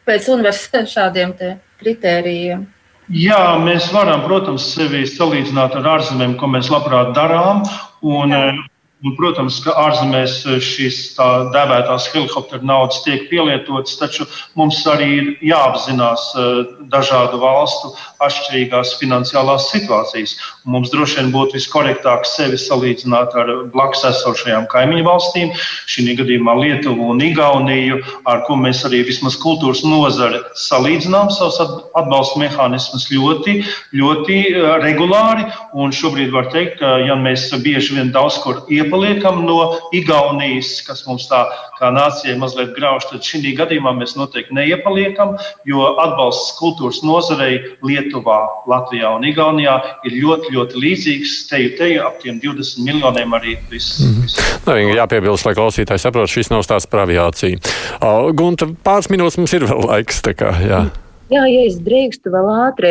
[0.08, 0.30] pēc
[0.96, 1.36] šādiem
[1.82, 2.66] kritērijiem.
[3.08, 7.62] Jā, mēs varam, protams, sevi salīdzināt ar ārzemēm, ko mēs labprāt darām.
[8.04, 8.50] Un, Jā.
[8.98, 14.24] Un, protams, ka ārzemēs šīs tā dēvētās helikopteru naudas tiek pielietotas, taču
[14.58, 16.56] mums arī ir jāapzinās eh,
[16.90, 17.92] dažādu valstu
[18.26, 20.34] atšķirīgās finansiālās situācijas.
[20.66, 25.54] Mums droši vien būtu viskorektāk sevi salīdzināt ar blakus esošajām kaimiņu valstīm,
[25.86, 31.60] šī gadījumā Lietuvu un Igauniju, ar ko mēs arī vismaz kultūras nozari salīdzinām savus
[31.94, 33.60] atbalsta mehānismus ļoti,
[34.02, 35.46] ļoti eh, regulāri.
[35.78, 40.80] Un šobrīd var teikt, ka ja mēs bieži vien daudz kur iepazīt, iepaliekam no Igaunijas,
[40.86, 41.44] kas mums tā
[41.78, 45.36] kā nācijai mazliet grauž, tad šī gadījumā mēs noteikti neiepaliekam,
[45.68, 49.76] jo atbalsts kultūras nozarei Lietuvā, Latvijā un Igaunijā
[50.08, 51.36] ir ļoti, ļoti līdzīgs.
[51.50, 54.00] Teju, teju ap tiem 20 miljoniem arī viss.
[54.00, 54.56] Mm -hmm.
[54.66, 57.58] Nu, jāpiebilst, lai klausītāji saprot, šis nav stāsts par aviāciju.
[58.02, 60.22] Uh, Gunta, pāris minūtes mums ir vēl laiks.
[60.28, 60.90] Kā, jā.
[61.30, 62.90] jā, ja es drīkstu vēl ātri.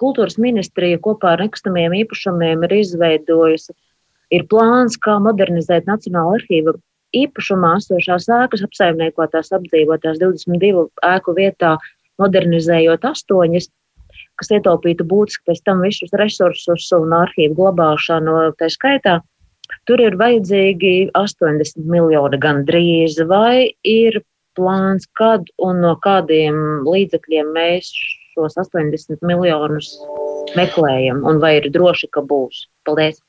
[0.00, 3.72] Kultūras ministrija kopā ar nekustamiem īpašumiem ir izveidojusi
[4.32, 6.76] ir plāns, kā modernizēt Nacionālo arhīvu
[7.16, 11.76] īpašumā esošās ēkas, apsaimniekotās, apdzīvotās 22 ēku vietā,
[12.22, 13.68] modernizējot astoņas,
[14.40, 18.36] kas ietaupītu būtiski pēc tam visus resursus un arhīvu glabāšanu.
[18.60, 19.18] Tā skaitā
[19.88, 24.20] tur ir vajadzīgi 80 miljoni gan drīz, vai ir
[24.56, 26.56] plāns, kad un no kādiem
[26.88, 27.92] līdzekļiem mēs
[28.32, 29.94] šos 80 miljonus
[30.56, 32.66] meklējam, un vai ir droši, ka būs.
[32.88, 33.20] Paldies!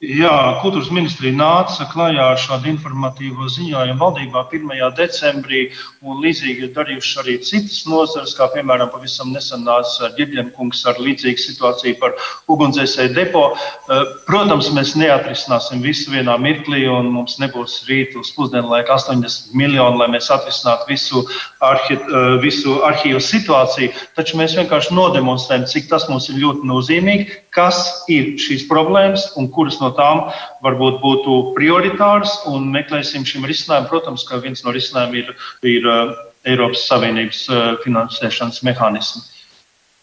[0.00, 4.70] Jā, kultūras ministrija nāca klajā ar šādu informatīvo ziņojumu valdībā 1.
[4.96, 5.58] decembrī,
[6.00, 11.42] un līdzīgi ir darījuši arī citas nozares, kā piemēram pavisam nesen nāca Ģeģenkungs ar līdzīgu
[11.44, 12.16] situāciju par
[12.48, 13.42] ugunsdzēsēju depo.
[13.52, 19.52] Eh, protams, mēs neatrisināsim visu vienā mirklī, un mums nebūs rīt uz pusdienu laika 80
[19.52, 21.26] miljoni, lai mēs atrisinātu visu,
[21.60, 27.30] arhi, eh, visu arhīvu situāciju, taču mēs vienkārši nodemonstrējam, cik tas mums ir ļoti nozīmīgi,
[27.52, 30.26] kas ir šīs problēmas un kuras no tām
[30.64, 33.88] varbūt būtu prioritāras un meklēsim šim risinājumam.
[33.90, 35.34] Protams, ka viens no risinājumiem ir,
[35.66, 36.14] ir uh,
[36.48, 39.26] Eiropas Savienības uh, finansēšanas mehānismi.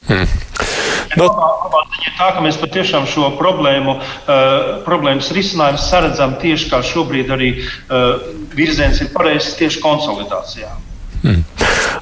[0.07, 0.27] Hmm.
[1.17, 1.27] No.
[2.05, 4.43] Ir tā, ka mēs patiešām šo problēmu, uh,
[4.85, 10.69] problēmas risinājumu saredzam tieši kā šobrīd arī uh, virziens ir pareizs tieši konsolidācijā.
[11.23, 11.41] Hmm.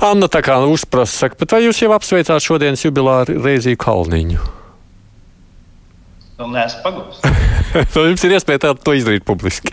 [0.04, 4.44] Anna tā kā uzprasa, saka, bet vai jūs jau apsveicāt šodienas jubilāru Reizīju Kalniņu?
[6.36, 7.22] Vēl neesmu pagūs.
[8.10, 9.72] Jums ir iespēja tā, to izdarīt publiski.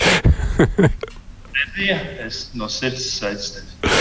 [1.63, 3.92] Edija, es no sirds sveicu tevi.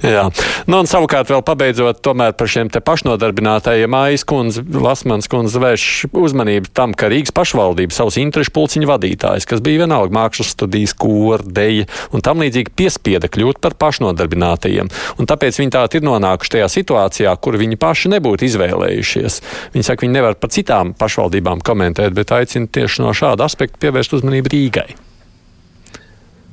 [0.00, 0.26] Jā,
[0.70, 5.86] nu, un savukārt vēl pabeidzot tomēr par šiem te pašnodarbinātajiem Mājas kundze, Lasmans kundze vērš
[6.16, 11.44] uzmanību tam, ka Rīgas pašvaldība savus interešu pulciņu vadītājs, kas bija vienalga mākslas studijas, kora,
[11.44, 14.88] deja un tam līdzīgi piespieda kļūt par pašnodarbinātajiem.
[15.20, 19.40] Un tāpēc viņi tā ir nonākuši tajā situācijā, kur viņi paši nebūtu izvēlējušies.
[19.76, 24.20] Viņi saka, viņi nevar par citām pašvaldībām komentēt, bet aicina tieši no šāda aspekta pievērst
[24.20, 25.09] uzmanību Rīgai.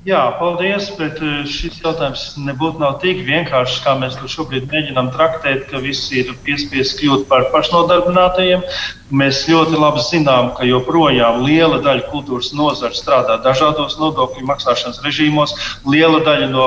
[0.08, 5.10] Jā, paldies, bet eh, šis jautājums nebūtu nav tik vienkāršs, kā mēs to šobrīd mēģinām
[5.12, 8.64] traktēt, ka visi ir piespiesti kļūt par pašnodarbinātajiem.
[9.08, 15.53] Mēs ļoti labi zinām, ka joprojām liela daļa kultūras nozara strādā dažādos nodokļu maksāšanas režīmos.
[15.88, 16.66] Liela daļa no,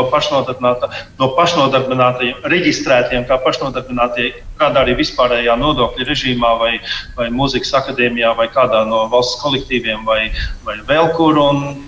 [1.20, 4.30] no pašnodarbinātajiem, reģistrētiem kā pašnodarbinātie,
[4.61, 6.72] kādā arī vispārējā nodokļu režīmā, vai,
[7.16, 10.28] vai mūzikas akadēmijā, vai kādā no valsts kolektīviem, vai,
[10.68, 11.41] vai vēl kur.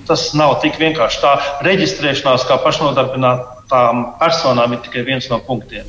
[0.09, 1.21] Tas nav tik vienkārši.
[1.25, 1.33] Tā
[1.67, 5.89] reģistrēšanās kā pašnodarbinātām personām ir tikai viens no punktiem.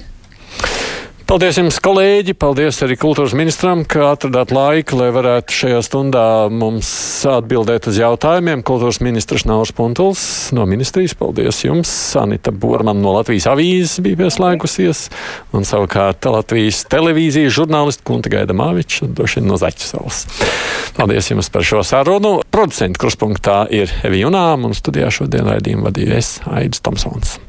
[1.34, 2.36] Paldies jums, kolēģi!
[2.38, 6.90] Paldies arī kultūras ministram, ka atradāt laiku, lai varētu šajā stundā mums
[7.26, 8.62] atbildēt uz jautājumiem.
[8.62, 10.22] Kultūras ministrs Naurs Puntuls
[10.54, 11.16] no ministrijas.
[11.18, 11.90] Paldies jums!
[11.90, 15.08] Sanita Borman no Latvijas avīzes bija pieslēgusies.
[15.58, 20.28] Un savukārt Latvijas televīzijas žurnālisti Kunta Gaida Māviča, vien no Zaķu salas.
[21.00, 22.36] Paldies jums par šo sarunu.
[22.54, 27.40] Producenta kruspunktā ir Evija Unām un studijā šodien raidījumu vadīju es, Aidis Tomsons.